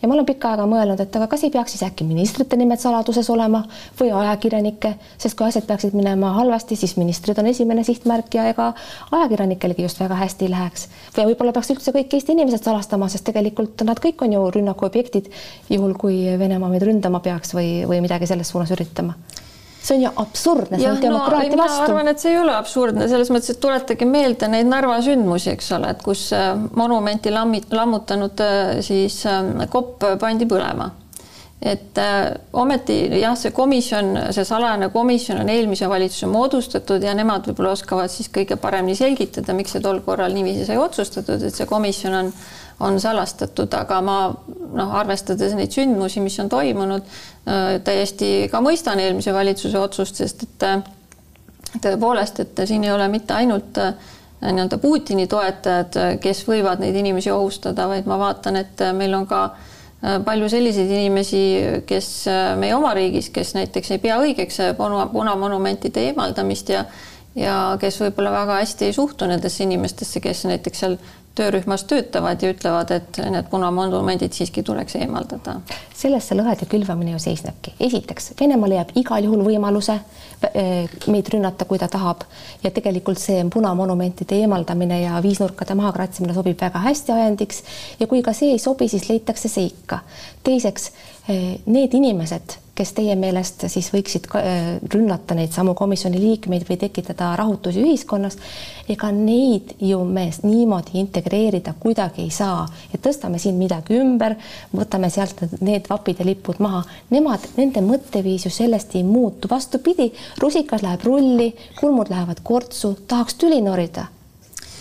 ja 0.00 0.08
ma 0.08 0.16
olen 0.16 0.26
pikka 0.26 0.54
aega 0.54 0.64
mõelnud, 0.66 0.98
et 0.98 1.16
aga 1.16 1.28
kas 1.30 1.44
ei 1.46 1.52
peaks 1.54 1.76
siis 1.76 1.84
äkki 1.86 2.06
ministrite 2.08 2.56
nimed 2.58 2.80
saladuses 2.82 3.28
olema 3.30 3.60
või 4.00 4.08
ajakirjanike, 4.16 4.94
sest 5.20 5.36
kui 5.38 5.46
asjad 5.46 5.68
peaksid 5.68 5.94
minema 5.94 6.32
halvasti, 6.38 6.78
siis 6.80 6.96
ministrid 6.98 7.38
on 7.38 7.50
esimene 7.52 7.84
sihtmärk 7.86 8.34
ja 8.34 8.48
ega 8.50 8.72
ajakirjanikelegi 9.12 9.86
just 9.86 10.00
väga 10.02 10.18
hästi 10.24 10.48
ei 10.48 10.54
läheks. 10.56 10.88
või 11.16 11.28
võib-olla 11.30 11.54
peaks 11.54 11.70
üldse 11.76 11.94
kõik 11.94 12.16
Eesti 12.18 12.34
inimesed 12.34 12.66
salastama, 12.66 13.10
sest 13.12 13.28
tegelikult 13.28 13.84
nad 13.86 14.00
kõik 14.02 14.24
on 14.26 14.34
ju 14.34 14.42
rünnaku 14.56 14.88
objektid, 14.88 15.30
juhul 15.68 15.94
kui 15.94 16.24
Venemaa 16.38 16.72
meid 16.72 16.88
ründama 16.88 17.20
peaks 17.20 17.54
või, 17.54 17.84
või 17.86 18.02
midagi 18.02 18.26
selles 18.26 18.50
suunas 18.50 18.74
üritama 18.74 19.14
see 19.82 19.96
on 19.96 20.02
ju 20.02 20.10
absurdne, 20.16 20.78
see 20.78 20.90
on 20.90 21.02
demokraatia 21.02 21.56
no, 21.56 21.62
vastu. 21.62 21.82
arvan, 21.88 22.08
et 22.12 22.20
see 22.20 22.34
ei 22.34 22.38
ole 22.40 22.54
absurdne 22.54 23.08
selles 23.08 23.30
mõttes, 23.32 23.54
et 23.54 23.60
tuletage 23.62 24.08
meelde 24.08 24.48
neid 24.52 24.68
Narva 24.68 25.00
sündmusi, 25.04 25.54
eks 25.54 25.72
ole, 25.76 25.94
et 25.94 26.02
kus 26.04 26.26
äh, 26.36 26.52
monumenti 26.76 27.32
lammi, 27.32 27.62
lammutanud 27.72 28.42
äh, 28.44 28.72
siis 28.84 29.22
äh, 29.28 29.66
kopp 29.72 30.04
pandi 30.20 30.48
põlema. 30.50 30.90
et 31.60 31.98
ometi 32.56 32.94
jah, 33.20 33.34
see 33.36 33.50
komisjon, 33.52 34.14
see 34.32 34.46
salajane 34.48 34.86
komisjon 34.94 35.42
on 35.42 35.50
eelmise 35.52 35.90
valitsuse 35.92 36.30
moodustatud 36.32 37.02
ja 37.04 37.12
nemad 37.12 37.50
võib-olla 37.50 37.74
oskavad 37.76 38.08
siis 38.08 38.30
kõige 38.32 38.56
paremini 38.56 38.96
selgitada, 38.96 39.52
miks 39.52 39.74
see 39.76 39.82
tol 39.84 40.00
korral 40.06 40.32
niiviisi 40.32 40.64
sai 40.64 40.78
otsustatud, 40.80 41.44
et 41.44 41.52
see 41.52 41.68
komisjon 41.68 42.16
on 42.16 42.32
on 42.80 43.00
salastatud, 43.00 43.72
aga 43.76 44.00
ma 44.04 44.16
noh, 44.74 44.94
arvestades 45.00 45.54
neid 45.56 45.74
sündmusi, 45.74 46.22
mis 46.24 46.38
on 46.42 46.48
toimunud, 46.52 47.10
äh, 47.48 47.74
täiesti 47.84 48.48
ka 48.52 48.62
mõistan 48.64 49.00
eelmise 49.02 49.34
valitsuse 49.36 49.78
otsust, 49.80 50.20
sest 50.22 50.46
et 50.46 50.66
äh, 50.66 50.80
tõepoolest, 51.76 52.40
et 52.44 52.64
siin 52.68 52.84
ei 52.86 52.94
ole 52.94 53.08
mitte 53.12 53.36
ainult 53.36 53.80
äh, 53.80 53.92
nii-öelda 54.40 54.78
Putini 54.80 55.26
toetajad, 55.28 55.98
kes 56.24 56.46
võivad 56.48 56.80
neid 56.80 56.96
inimesi 56.96 57.28
ohustada, 57.32 57.84
vaid 57.90 58.08
ma 58.08 58.16
vaatan, 58.20 58.56
et 58.56 58.80
meil 58.96 59.12
on 59.12 59.26
ka 59.28 59.42
palju 60.24 60.46
selliseid 60.48 60.88
inimesi, 60.88 61.40
kes 61.84 62.06
meie 62.56 62.72
oma 62.72 62.94
riigis, 62.96 63.28
kes 63.34 63.52
näiteks 63.52 63.90
ei 63.92 64.00
pea 64.00 64.16
õigeks 64.22 64.62
punamonumentide 65.12 66.06
eemaldamist 66.08 66.72
ja 66.72 66.86
ja 67.38 67.54
kes 67.80 68.00
võib-olla 68.02 68.32
väga 68.34 68.58
hästi 68.60 68.88
ei 68.88 68.94
suhtu 68.96 69.28
nendesse 69.30 69.62
inimestesse, 69.64 70.20
kes 70.22 70.44
näiteks 70.50 70.82
seal 70.82 70.96
töörühmas 71.40 71.84
töötavad 71.88 72.42
ja 72.42 72.52
ütlevad, 72.52 72.92
et 72.92 73.20
need 73.32 73.48
punamonumendid 73.50 74.36
siiski 74.36 74.62
tuleks 74.66 74.96
eemaldada. 75.00 75.60
selles 76.00 76.28
see 76.28 76.36
lõhede 76.38 76.66
külvamine 76.68 77.14
ju 77.14 77.18
seisnebki. 77.20 77.74
esiteks, 77.80 78.32
Venemaal 78.40 78.76
jääb 78.76 78.92
igal 79.00 79.24
juhul 79.24 79.44
võimaluse 79.46 79.98
eh, 80.54 80.88
meid 81.06 81.28
rünnata, 81.32 81.64
kui 81.64 81.78
ta 81.78 81.88
tahab 81.88 82.24
ja 82.64 82.70
tegelikult 82.70 83.20
see 83.20 83.44
punamonumentide 83.52 84.40
eemaldamine 84.44 85.02
ja 85.02 85.20
viisnurkade 85.22 85.74
mahakratsimine 85.74 86.36
sobib 86.36 86.60
väga 86.60 86.82
hästi 86.86 87.12
ajendiks 87.16 87.62
ja 88.00 88.06
kui 88.06 88.22
ka 88.22 88.36
see 88.36 88.52
ei 88.56 88.58
sobi, 88.58 88.88
siis 88.88 89.08
leitakse 89.08 89.48
see 89.48 89.70
ikka. 89.72 90.00
teiseks, 90.44 90.92
eh, 91.28 91.60
need 91.66 91.94
inimesed 91.94 92.60
kes 92.80 92.94
teie 92.96 93.14
meelest 93.18 93.66
siis 93.68 93.90
võiksid 93.92 94.28
äh, 94.38 94.58
rünnata 94.92 95.36
neid 95.36 95.52
samu 95.52 95.74
komisjoni 95.76 96.20
liikmeid 96.20 96.64
või 96.68 96.78
tekitada 96.80 97.34
rahutusi 97.36 97.82
ühiskonnas, 97.84 98.38
ega 98.90 99.10
neid 99.12 99.74
ju 99.84 100.00
me 100.08 100.28
niimoodi 100.42 100.96
integreerida 101.02 101.74
kuidagi 101.80 102.24
ei 102.24 102.32
saa, 102.34 102.64
et 102.94 103.02
tõstame 103.04 103.40
siin 103.42 103.58
midagi 103.60 103.98
ümber, 104.00 104.38
võtame 104.72 105.10
sealt 105.12 105.44
need 105.60 105.90
vapid 105.90 106.22
ja 106.22 106.28
lipud 106.28 106.62
maha, 106.64 106.84
nemad, 107.12 107.44
nende 107.58 107.84
mõtteviis 107.84 108.48
ju 108.48 108.54
sellest 108.54 108.96
ei 108.96 109.04
muutu, 109.04 109.50
vastupidi, 109.50 110.08
rusikas 110.40 110.86
läheb 110.86 111.04
rulli, 111.04 111.50
kulmud 111.80 112.08
lähevad 112.12 112.40
kortsu, 112.46 112.96
tahaks 113.10 113.36
tüli 113.40 113.60
norida 113.64 114.08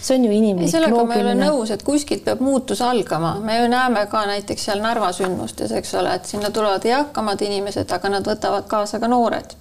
see 0.02 0.16
on 0.16 0.26
ju 0.26 0.32
inimlik. 0.32 0.70
sellega 0.72 1.04
ma 1.06 1.16
ei 1.16 1.24
ole 1.24 1.36
nõus, 1.38 1.72
et 1.74 1.84
kuskilt 1.84 2.24
peab 2.26 2.42
muutus 2.44 2.82
algama, 2.82 3.36
me 3.44 3.58
ju 3.60 3.70
näeme 3.72 4.06
ka 4.12 4.26
näiteks 4.30 4.70
seal 4.70 4.84
Narva 4.84 5.12
sündmustes, 5.16 5.74
eks 5.76 5.96
ole, 6.00 6.14
et 6.16 6.30
sinna 6.30 6.52
tulevad 6.56 6.86
eakamad 6.86 7.42
inimesed, 7.46 7.92
aga 7.92 8.14
nad 8.16 8.28
võtavad 8.28 8.70
kaasa 8.72 9.00
ka 9.00 9.12
noored. 9.12 9.58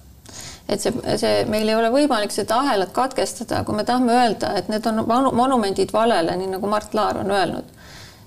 et 0.69 0.81
see, 0.81 0.93
see, 1.17 1.45
meil 1.49 1.67
ei 1.67 1.75
ole 1.75 1.89
võimalik 1.89 2.31
seda 2.31 2.59
ahelat 2.61 2.91
katkestada, 2.93 3.63
kui 3.65 3.75
me 3.75 3.83
tahame 3.83 4.13
öelda, 4.13 4.53
et 4.59 4.67
need 4.69 4.85
on 4.85 5.01
monumendid 5.33 5.93
valele, 5.93 6.35
nii 6.37 6.51
nagu 6.51 6.69
Mart 6.69 6.93
Laar 6.93 7.17
on 7.23 7.31
öelnud, 7.33 7.71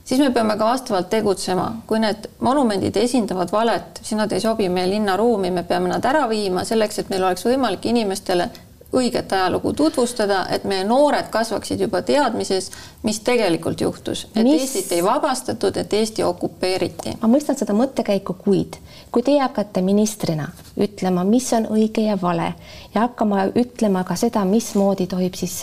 siis 0.04 0.18
me 0.20 0.32
peame 0.34 0.56
ka 0.58 0.66
vastavalt 0.66 1.08
tegutsema, 1.10 1.68
kui 1.86 2.02
need 2.02 2.26
monumendid 2.40 2.98
esindavad 2.98 3.54
valet, 3.54 4.02
siis 4.02 4.18
nad 4.18 4.32
ei 4.32 4.42
sobi 4.42 4.68
meie 4.68 4.90
linnaruumi, 4.90 5.54
me 5.54 5.62
peame 5.62 5.88
nad 5.94 6.04
ära 6.04 6.26
viima 6.28 6.66
selleks, 6.66 6.98
et 6.98 7.14
meil 7.14 7.22
oleks 7.30 7.46
võimalik 7.46 7.86
inimestele 7.94 8.50
õiget 8.92 9.32
ajalugu 9.32 9.72
tutvustada, 9.72 10.46
et 10.50 10.64
meie 10.68 10.84
noored 10.84 11.30
kasvaksid 11.32 11.80
juba 11.80 12.02
teadmises, 12.02 12.70
mis 13.02 13.20
tegelikult 13.24 13.80
juhtus, 13.80 14.26
et 14.34 14.42
mis... 14.44 14.62
Eestit 14.62 14.92
ei 14.92 15.04
vabastatud, 15.04 15.76
et 15.76 15.92
Eesti 15.92 16.22
okupeeriti. 16.22 17.16
ma 17.22 17.28
mõistan 17.28 17.58
seda 17.58 17.76
mõttekäiku, 17.76 18.36
kuid 18.44 18.76
kui 19.12 19.22
teie 19.22 19.42
hakkate 19.42 19.82
ministrina 19.84 20.48
ütlema, 20.80 21.24
mis 21.28 21.50
on 21.52 21.66
õige 21.74 22.06
ja 22.06 22.16
vale 22.20 22.54
ja 22.94 23.06
hakkama 23.06 23.46
ütlema 23.60 24.04
ka 24.08 24.16
seda, 24.16 24.44
mismoodi 24.48 25.06
tohib 25.06 25.36
siis 25.36 25.58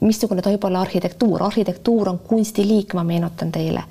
missugune 0.00 0.42
tohib 0.42 0.64
olla 0.64 0.80
arhitektuur, 0.84 1.42
arhitektuur 1.42 2.08
on 2.08 2.18
kunstiliik, 2.18 2.94
ma 2.94 3.04
meenutan 3.04 3.52
teile, 3.52 3.84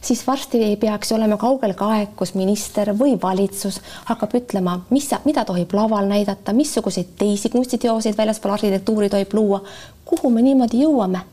siis 0.00 0.26
varsti 0.26 0.62
ei 0.64 0.76
peaks 0.76 1.12
olema 1.12 1.36
kaugel 1.36 1.74
ka 1.76 1.90
aeg, 1.96 2.14
kus 2.16 2.34
minister 2.38 2.94
või 2.98 3.18
valitsus 3.22 3.80
hakkab 4.08 4.36
ütlema, 4.40 4.78
mis, 4.90 5.10
mida 5.24 5.44
tohib 5.44 5.74
laval 5.76 6.08
näidata, 6.08 6.54
missuguseid 6.56 7.16
teisi 7.18 7.50
kunstiteoseid 7.52 8.16
väljaspool 8.18 8.54
arhitektuuri 8.56 9.10
tohib 9.12 9.34
luua, 9.34 9.62
kuhu 10.04 10.30
me 10.30 10.42
niimoodi 10.46 10.84
jõuame? 10.86 11.24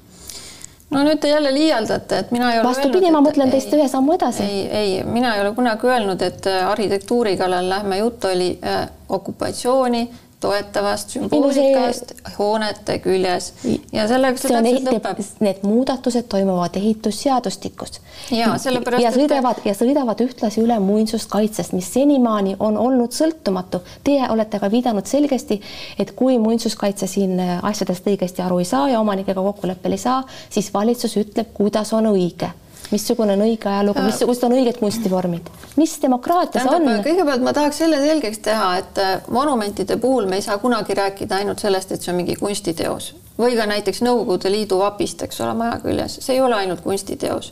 No 0.90 1.02
nüüd 1.04 1.18
te 1.20 1.30
jälle 1.32 1.50
liialdate, 1.54 2.18
et 2.22 2.32
mina 2.32 2.52
ei 2.54 2.60
ole 2.60 2.68
vastupidi, 2.68 3.10
ma 3.12 3.20
mõtlen 3.26 3.50
teist 3.52 3.74
ühe 3.74 3.88
sammu 3.90 4.14
edasi. 4.16 4.44
ei, 4.44 4.60
ei, 4.80 4.92
mina 5.04 5.34
ei 5.36 5.42
ole 5.42 5.56
kunagi 5.58 5.90
öelnud, 5.90 6.22
et 6.22 6.46
äh, 6.48 6.62
arhitektuuri 6.70 7.34
kallal 7.38 7.70
lähme, 7.70 7.98
jutt 7.98 8.28
oli 8.30 8.52
äh, 8.64 8.86
okupatsiooni 9.10 10.04
toetavast 10.46 11.16
sümboolikast 11.16 12.14
see... 12.14 12.34
hoonete 12.38 12.98
küljes 13.04 13.52
ja 13.94 14.08
sellega 14.10 14.40
see, 14.40 14.50
see 14.50 14.62
täpselt 14.62 14.90
lõpeb. 14.90 15.22
Need 15.46 15.64
muudatused 15.68 16.28
toimuvad 16.32 16.78
ehitusseadustikus. 16.80 18.00
ja 18.32 18.54
sellepärast. 18.62 19.04
ja 19.04 19.14
sõidavad 19.16 19.62
et... 19.62 19.70
ja 19.72 19.76
sõidavad 19.78 20.24
ühtlasi 20.26 20.64
üle 20.64 20.80
muinsuskaitsest, 20.84 21.76
mis 21.78 21.92
senimaani 21.94 22.58
on 22.60 22.78
olnud 22.82 23.16
sõltumatu. 23.16 23.82
Teie 24.06 24.30
olete 24.32 24.60
ka 24.62 24.72
viidanud 24.72 25.08
selgesti, 25.10 25.60
et 26.00 26.14
kui 26.18 26.38
muinsuskaitse 26.42 27.10
siin 27.10 27.40
asjadest 27.62 28.08
õigesti 28.12 28.46
aru 28.46 28.62
ei 28.64 28.70
saa 28.70 28.90
ja 28.94 29.02
omanikega 29.04 29.42
kokkuleppele 29.42 29.98
ei 29.98 30.06
saa, 30.06 30.22
siis 30.50 30.72
valitsus 30.74 31.18
ütleb, 31.22 31.52
kuidas 31.56 31.94
on 31.94 32.12
õige 32.14 32.52
missugune 32.92 33.34
on 33.34 33.44
õige 33.46 33.70
ajalugu, 33.70 34.04
missugused 34.06 34.46
on 34.48 34.56
õiged 34.58 34.80
kunstivormid, 34.80 35.50
mis 35.80 35.98
demokraatias 36.02 36.68
on? 36.70 36.88
kõigepealt 37.06 37.46
ma 37.46 37.54
tahaks 37.56 37.82
selle 37.84 38.00
selgeks 38.04 38.42
teha, 38.46 38.72
et 38.82 39.02
äh, 39.02 39.14
monumentide 39.34 39.98
puhul 40.02 40.30
me 40.30 40.40
ei 40.40 40.46
saa 40.46 40.58
kunagi 40.62 40.98
rääkida 40.98 41.42
ainult 41.42 41.64
sellest, 41.64 41.92
et 41.92 42.02
see 42.02 42.14
on 42.14 42.20
mingi 42.22 42.38
kunstiteos. 42.40 43.14
Või 43.36 43.58
ka 43.58 43.66
näiteks 43.68 44.00
Nõukogude 44.06 44.48
Liidu 44.52 44.78
vapist, 44.80 45.20
eks 45.26 45.42
ole, 45.44 45.54
maja 45.60 45.80
küljes, 45.84 46.22
see 46.24 46.38
ei 46.38 46.44
ole 46.44 46.56
ainult 46.56 46.86
kunstiteos. 46.86 47.52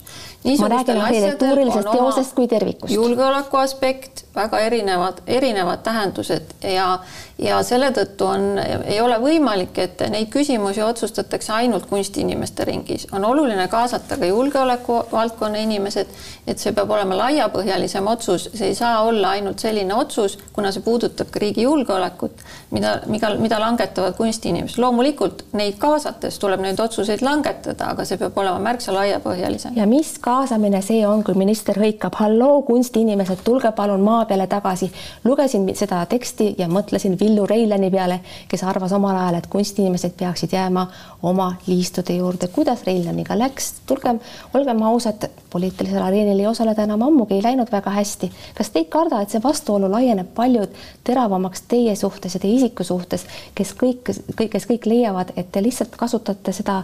Ma 0.60 0.68
räägin 0.68 1.02
arhitektuurilisest 1.02 1.92
teosest 1.92 2.34
kui 2.36 2.48
tervikust. 2.48 2.94
julgeoleku 2.94 3.58
aspekt, 3.58 4.26
väga 4.36 4.60
erinevad, 4.60 5.22
erinevad 5.28 5.84
tähendused 5.84 6.56
ja, 6.74 7.00
ja 7.38 7.62
selle 7.64 7.92
tõttu 7.96 8.28
on, 8.28 8.60
ei 8.86 9.00
ole 9.02 9.18
võimalik, 9.22 9.78
et 9.80 10.04
neid 10.10 10.30
küsimusi 10.34 10.84
otsustatakse 10.84 11.54
ainult 11.54 11.86
kunstiinimeste 11.90 12.66
ringis, 12.66 13.08
on 13.12 13.26
oluline 13.26 13.68
kaasata 13.68 14.18
ka 14.18 14.26
julgeoleku 14.26 15.00
valdkonna 15.12 15.62
inimesed, 15.64 16.12
et 16.48 16.60
see 16.60 16.74
peab 16.76 16.92
olema 16.92 17.18
laiapõhjalisem 17.18 18.08
otsus, 18.10 18.50
see 18.54 18.72
ei 18.74 18.76
saa 18.76 19.04
olla 19.04 19.36
ainult 19.38 19.64
selline 19.64 19.96
otsus, 19.96 20.38
kuna 20.54 20.72
see 20.72 20.84
puudutab 20.84 21.32
ka 21.32 21.40
riigi 21.44 21.68
julgeolekut, 21.68 22.44
mida, 22.72 22.98
mida, 23.08 23.34
mida 23.40 23.60
langetavad 23.62 24.18
kunstiinimesed. 24.18 24.82
loomulikult 24.82 25.46
neid 25.54 25.78
kaasates 25.80 26.40
tuleb 26.40 26.62
neid 26.66 26.80
otsuseid 26.80 27.22
langetada, 27.22 27.94
aga 27.94 28.06
see 28.06 28.18
peab 28.18 28.38
olema 28.38 28.60
märksa 28.60 28.96
laiapõhjalisem. 28.96 29.78
ja 29.78 29.88
mis 29.88 30.18
kaasamine 30.34 30.82
see 30.82 31.04
on, 31.08 31.22
kui 31.26 31.36
minister 31.38 31.78
hõikab, 31.78 32.16
halloo, 32.18 32.62
kunstiinimesed, 32.66 33.44
tulge 33.46 33.70
palun 33.78 34.02
maa 34.02 34.24
peale 34.26 34.48
tagasi. 34.50 34.90
lugesin 35.24 35.68
seda 35.78 36.00
teksti 36.10 36.56
ja 36.58 36.68
mõtlesin 36.72 37.18
Villu 37.20 37.46
Reilani 37.50 37.92
peale, 37.94 38.20
kes 38.50 38.64
arvas 38.64 38.96
omal 38.98 39.18
ajal, 39.20 39.38
et 39.38 39.50
kunstiinimesed 39.54 40.16
peaksid 40.18 40.56
jääma 40.58 40.88
oma 41.30 41.52
liistude 41.68 42.18
juurde. 42.18 42.48
kuidas 42.48 42.84
Reilaniga 42.88 43.38
läks? 43.38 43.74
tulgem, 43.86 44.20
olgem 44.54 44.82
ausad, 44.82 45.30
poliitilisel 45.50 46.02
areenil 46.02 46.40
ei 46.40 46.48
osaleda 46.48 46.88
enam 46.88 47.02
ammugi 47.02 47.38
ei 47.38 47.44
läinud 47.44 47.72
väga 47.72 47.94
hästi. 47.94 48.32
kas 48.58 48.70
te 48.70 48.80
ei 48.80 48.86
karda, 48.86 49.22
et 49.22 49.30
see 49.30 49.44
vastuolu 49.44 49.92
laieneb 49.92 50.34
palju 50.36 50.66
teravamaks 51.04 51.68
teie 51.68 51.96
suhtes 51.96 52.34
ja 52.34 52.40
teie 52.40 52.56
isiku 52.56 52.84
suhtes, 52.84 53.28
kes 53.56 53.76
kõik, 53.84 54.16
kõik, 54.34 54.50
kes 54.58 54.70
kõik 54.72 54.90
leiavad, 54.90 55.36
et 55.36 55.52
te 55.52 55.62
lihtsalt 55.62 55.94
kasutate 56.00 56.52
seda 56.52 56.82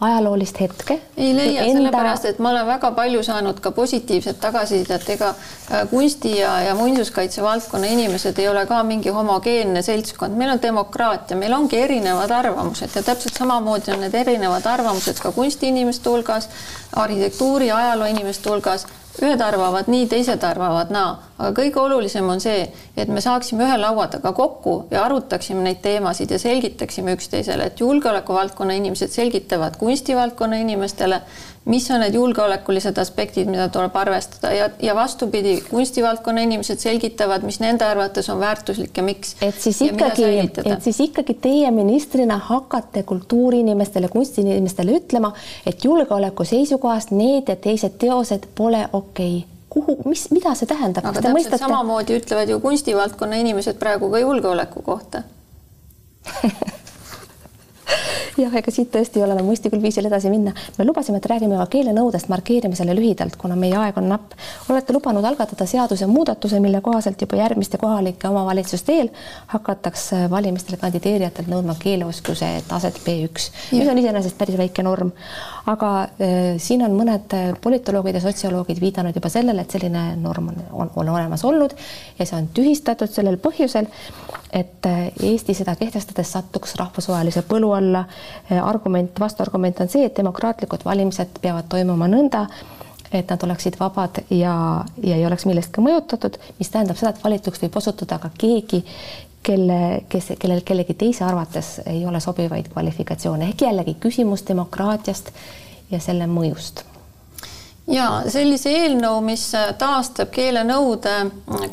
ajaloolist 0.00 0.60
hetke. 0.60 1.00
ei 1.16 1.36
leia 1.36 1.62
enda..., 1.62 1.72
sellepärast 1.78 2.24
et 2.30 2.38
ma 2.38 2.50
olen 2.50 2.66
väga 2.66 2.90
palju 2.94 3.22
saanud 3.26 3.60
ka 3.60 3.70
positiivset 3.74 4.40
tagasisidet, 4.40 5.08
ega 5.14 5.30
äh, 5.30 5.88
kunsti 5.90 6.36
ja, 6.38 6.52
ja 6.68 6.74
muinsuskaitse 6.78 7.42
valdkonna 7.42 7.86
inimesed 7.86 8.38
ei 8.38 8.48
ole 8.48 8.66
ka 8.66 8.82
mingi 8.86 9.10
homogeenne 9.14 9.82
seltskond, 9.82 10.38
meil 10.38 10.54
on 10.54 10.62
demokraatia, 10.62 11.36
meil 11.36 11.56
ongi 11.56 11.82
erinevad 11.82 12.30
arvamused. 12.30 12.94
Ja 12.94 13.02
täpselt 13.02 13.38
samamoodi 13.38 13.92
on 13.94 14.06
need 14.06 14.14
erinevad 14.14 14.66
arvamused 14.66 15.18
ka 15.22 15.32
kunstiinimeste 15.32 16.10
hulgas, 16.10 16.48
arhitektuuri, 16.96 17.70
ajaloo 17.70 18.08
inimeste 18.14 18.50
hulgas 18.50 18.86
ühed 19.22 19.40
arvavad 19.42 19.88
nii, 19.90 20.06
teised 20.10 20.44
arvavad 20.46 20.92
naa, 20.94 21.10
aga 21.38 21.50
kõige 21.56 21.80
olulisem 21.82 22.28
on 22.28 22.40
see, 22.42 22.66
et 22.96 23.10
me 23.12 23.22
saaksime 23.24 23.64
ühe 23.66 23.78
laua 23.80 24.06
taga 24.12 24.32
kokku 24.36 24.76
ja 24.90 25.04
arutaksime 25.04 25.64
neid 25.64 25.82
teemasid 25.84 26.30
ja 26.34 26.38
selgitaksime 26.42 27.14
üksteisele, 27.18 27.70
et 27.70 27.80
julgeolekuvaldkonna 27.80 28.78
inimesed 28.78 29.14
selgitavad 29.14 29.78
kunstivaldkonna 29.80 30.60
inimestele, 30.64 31.22
mis 31.68 31.90
on 31.92 32.00
need 32.00 32.16
julgeolekulised 32.16 32.98
aspektid, 32.98 33.48
mida 33.50 33.68
tuleb 33.72 33.96
arvestada 33.96 34.52
ja, 34.54 34.70
ja 34.82 34.94
vastupidi, 34.96 35.58
kunstivaldkonna 35.70 36.44
inimesed 36.46 36.80
selgitavad, 36.80 37.44
mis 37.44 37.60
nende 37.60 37.84
arvates 37.84 38.30
on 38.32 38.40
väärtuslik 38.40 38.96
ja 38.96 39.04
miks. 39.04 39.36
et 39.44 39.60
siis 39.60 39.82
ikkagi, 39.84 40.30
et 40.64 40.82
siis 40.82 41.00
ikkagi 41.04 41.36
teie 41.42 41.70
ministrina 41.70 42.38
hakkate 42.48 43.02
kultuuriinimestele, 43.02 44.08
kunstiinimestele 44.08 44.96
ütlema, 45.02 45.32
et 45.66 45.84
julgeoleku 45.84 46.44
seisukohast 46.48 47.12
need 47.12 47.52
ja 47.52 47.56
teised 47.56 48.00
teosed 48.00 48.48
pole 48.54 48.88
okei 48.92 49.36
okay 49.36 49.58
kuhu, 49.68 49.98
mis, 50.08 50.30
mida 50.30 50.54
see 50.56 50.68
tähendab? 50.68 51.04
aga 51.04 51.20
täpselt 51.20 51.36
mõistate? 51.36 51.62
samamoodi 51.62 52.16
ütlevad 52.18 52.48
ju 52.48 52.60
kunstivaldkonna 52.64 53.40
inimesed 53.44 53.76
praegu 53.80 54.10
ka 54.10 54.24
julgeoleku 54.24 54.82
kohta 54.82 55.22
jah, 58.42 58.54
ega 58.60 58.72
siit 58.72 58.90
tõesti 58.92 59.20
ei 59.20 59.24
ole 59.24 59.34
enam 59.36 59.48
mõistlikul 59.48 59.80
viisil 59.82 60.06
edasi 60.08 60.30
minna. 60.32 60.52
me 60.78 60.86
lubasime, 60.86 61.20
et 61.20 61.28
räägime 61.30 61.58
ka 61.60 61.66
keelenõudest, 61.72 62.28
markeerime 62.32 62.76
selle 62.78 62.94
lühidalt, 62.96 63.36
kuna 63.40 63.56
meie 63.56 63.76
aeg 63.78 63.98
on 64.00 64.08
napp. 64.12 64.34
olete 64.70 64.92
lubanud 64.96 65.24
algatada 65.24 65.66
seadusemuudatuse, 65.66 66.60
mille 66.60 66.80
kohaselt 66.84 67.20
juba 67.20 67.40
järgmiste 67.40 67.78
kohalike 67.78 68.28
omavalitsuste 68.28 68.98
eel 68.98 69.10
hakatakse 69.54 70.26
valimistele 70.30 70.80
kandideerijatelt 70.80 71.50
nõudma 71.50 71.76
keeleoskuse 71.78 72.50
taset 72.68 73.00
B1, 73.06 73.50
mis 73.72 73.88
on 73.88 74.02
iseenesest 74.02 74.38
päris 74.38 74.58
väike 74.60 74.82
norm. 74.82 75.12
aga 75.66 75.92
äh, 76.02 76.56
siin 76.58 76.82
on 76.84 76.96
mõned 76.96 77.34
politoloogid 77.62 78.16
ja 78.18 78.24
sotsioloogid 78.24 78.80
viidanud 78.80 79.16
juba 79.16 79.28
sellele, 79.32 79.62
et 79.62 79.70
selline 79.70 80.04
norm 80.20 80.52
on, 80.52 80.62
on, 80.72 80.92
on 80.96 81.14
olemas 81.16 81.44
olnud 81.44 81.74
ja 82.18 82.26
see 82.26 82.38
on 82.38 82.48
tühistatud 82.54 83.12
sellel 83.12 83.36
põhjusel, 83.42 83.88
et 84.52 84.86
äh, 84.86 85.12
Eesti 85.22 85.54
seda 85.54 85.74
kehtestades 85.76 86.32
satuks 86.32 86.74
rahvusvahelise 86.78 87.42
põlu 87.48 87.72
alla. 87.76 88.04
Eh, 88.50 88.58
argument, 88.62 89.20
vastuargument 89.20 89.80
on 89.80 89.92
see, 89.92 90.06
et 90.08 90.16
demokraatlikud 90.16 90.84
valimised 90.84 91.40
peavad 91.42 91.68
toimuma 91.68 92.08
nõnda, 92.08 92.46
et 93.12 93.30
nad 93.30 93.44
oleksid 93.44 93.78
vabad 93.80 94.22
ja, 94.30 94.54
ja 95.02 95.16
ei 95.16 95.26
oleks 95.26 95.46
millestki 95.48 95.84
mõjutatud, 95.84 96.36
mis 96.58 96.70
tähendab 96.72 97.00
seda, 97.00 97.14
et 97.14 97.24
valituks 97.24 97.62
võib 97.64 97.80
osutuda 97.80 98.18
ka 98.20 98.30
keegi, 98.38 98.82
kelle, 99.42 99.80
kes, 100.08 100.34
kellel 100.40 100.64
kellegi 100.66 100.96
teise 100.98 101.24
arvates 101.24 101.78
ei 101.86 102.04
ole 102.06 102.20
sobivaid 102.20 102.68
kvalifikatsioone. 102.72 103.48
Ehk 103.52 103.64
jällegi 103.68 103.96
küsimus 104.00 104.44
demokraatiast 104.48 105.32
ja 105.90 106.00
selle 106.04 106.28
mõjust 106.28 106.84
ja 107.88 108.08
sellise 108.28 108.70
eelnõu, 108.70 109.20
mis 109.24 109.50
taastab 109.78 110.30
keelenõude 110.34 111.16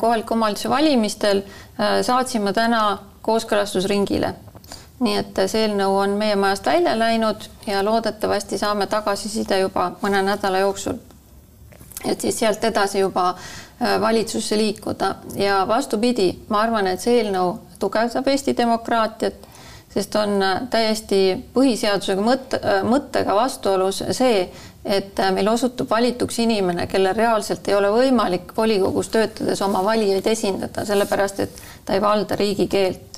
kohaliku 0.00 0.34
omavalitsuse 0.34 0.70
valimistel, 0.72 1.42
saatsime 1.76 2.52
täna 2.56 2.98
kooskõlastusringile 3.22 4.34
nii 5.00 5.16
et 5.20 5.40
see 5.50 5.66
eelnõu 5.66 5.98
on 6.00 6.14
meie 6.16 6.36
majast 6.40 6.66
välja 6.66 6.94
läinud 6.98 7.48
ja 7.66 7.82
loodetavasti 7.84 8.58
saame 8.58 8.86
tagasiside 8.88 9.58
juba 9.60 9.90
mõne 10.00 10.22
nädala 10.24 10.64
jooksul. 10.64 10.96
et 12.04 12.20
siis 12.20 12.38
sealt 12.38 12.64
edasi 12.64 12.98
juba 12.98 13.28
äh, 13.28 14.00
valitsusse 14.00 14.56
liikuda 14.56 15.14
ja 15.34 15.64
vastupidi, 15.68 16.38
ma 16.48 16.60
arvan, 16.60 16.86
et 16.86 17.00
see 17.00 17.20
eelnõu 17.20 17.58
tugevdab 17.78 18.28
Eesti 18.28 18.56
demokraatiat, 18.56 19.34
sest 19.92 20.16
on 20.16 20.42
äh, 20.42 20.60
täiesti 20.70 21.20
põhiseadusega 21.54 22.22
mõtte, 22.22 22.60
äh, 22.62 22.82
mõttega 22.84 23.34
vastuolus 23.34 24.02
see, 24.10 24.48
et 24.86 25.18
meil 25.34 25.48
osutub 25.50 25.90
valituks 25.90 26.38
inimene, 26.38 26.86
kellel 26.86 27.16
reaalselt 27.16 27.68
ei 27.68 27.74
ole 27.74 27.90
võimalik 27.90 28.52
volikogus 28.56 29.08
töötades 29.10 29.62
oma 29.66 29.82
valijaid 29.84 30.26
esindada, 30.30 30.84
sellepärast 30.86 31.42
et 31.42 31.62
ta 31.84 31.96
ei 31.96 32.02
valda 32.02 32.38
riigikeelt 32.38 33.16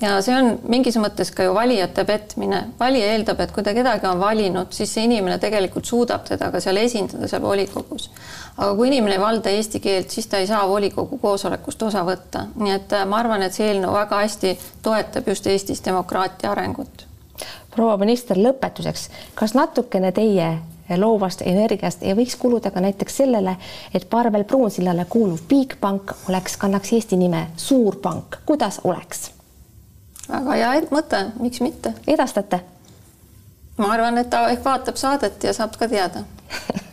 ja 0.00 0.16
see 0.24 0.34
on 0.36 0.52
mingis 0.70 0.96
mõttes 1.00 1.32
ka 1.34 1.44
ju 1.44 1.54
valijate 1.54 2.04
petmine. 2.08 2.62
valija 2.78 3.12
eeldab, 3.14 3.40
et 3.40 3.52
kui 3.52 3.62
ta 3.66 3.74
kedagi 3.74 4.06
on 4.06 4.20
valinud, 4.20 4.72
siis 4.72 4.92
see 4.94 5.04
inimene 5.04 5.38
tegelikult 5.42 5.84
suudab 5.84 6.24
teda 6.28 6.50
ka 6.50 6.60
seal 6.60 6.78
esindada 6.80 7.28
seal 7.28 7.42
volikogus. 7.42 8.10
aga 8.56 8.74
kui 8.76 8.88
inimene 8.88 9.16
ei 9.18 9.20
valda 9.20 9.50
eesti 9.50 9.80
keelt, 9.80 10.10
siis 10.10 10.26
ta 10.26 10.38
ei 10.38 10.46
saa 10.46 10.66
volikogu 10.68 11.18
koosolekust 11.18 11.82
osa 11.82 12.04
võtta. 12.06 12.46
nii 12.56 12.74
et 12.74 12.92
äh, 12.92 13.06
ma 13.06 13.20
arvan, 13.20 13.42
et 13.42 13.54
see 13.54 13.68
eelnõu 13.72 13.92
väga 13.94 14.24
hästi 14.24 14.58
toetab 14.82 15.28
just 15.28 15.46
Eestis 15.46 15.84
demokraatia 15.84 16.50
arengut. 16.50 17.06
proua 17.70 17.96
minister, 17.96 18.36
lõpetuseks, 18.36 19.08
kas 19.34 19.54
natukene 19.54 20.12
teie 20.12 20.58
loovast 20.96 21.42
energiast 21.46 22.02
ei 22.02 22.14
võiks 22.16 22.36
kuluda 22.38 22.70
ka 22.70 22.80
näiteks 22.80 23.16
sellele, 23.22 23.56
et 23.94 24.08
Parvel 24.10 24.44
Pruunsillale 24.44 25.04
kuuluv 25.08 25.44
Bigbank 25.48 26.12
oleks, 26.28 26.56
kannaks 26.56 26.92
Eesti 26.92 27.16
nime 27.16 27.46
Suurpank, 27.56 28.42
kuidas 28.46 28.80
oleks? 28.84 29.30
väga 30.30 30.58
hea 30.58 30.74
mõte, 30.90 31.24
miks 31.40 31.60
mitte. 31.60 31.94
edastate? 32.06 32.60
ma 33.76 33.92
arvan, 33.92 34.18
et 34.18 34.30
ta 34.30 34.48
ehk 34.50 34.64
vaatab 34.64 34.96
saadet 34.96 35.44
ja 35.44 35.54
saab 35.56 35.76
ka 35.78 35.88
teada 35.88 36.24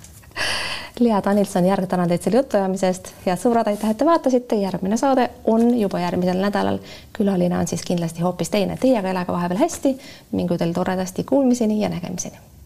Lea 1.00 1.22
Danilson, 1.24 1.66
Järg, 1.66 1.86
tänan 1.88 2.10
teid 2.10 2.26
selle 2.26 2.42
jutuajamise 2.42 2.88
eest. 2.88 3.12
head 3.26 3.38
sõbrad, 3.38 3.70
aitäh, 3.70 3.92
et 3.94 3.98
te 3.98 4.06
vaatasite. 4.06 4.56
järgmine 4.56 4.98
saade 4.98 5.30
on 5.46 5.70
juba 5.80 6.00
järgmisel 6.00 6.42
nädalal. 6.42 6.80
külaline 7.14 7.58
on 7.58 7.68
siis 7.68 7.86
kindlasti 7.86 8.22
hoopis 8.22 8.50
teine. 8.50 8.78
Teiega 8.82 9.10
elage 9.10 9.32
vahepeal 9.32 9.60
hästi, 9.60 9.98
mingu 10.32 10.58
teil 10.58 10.74
toredasti 10.74 11.24
kuulmiseni 11.24 11.82
ja 11.82 11.90
nägemiseni 11.90 12.57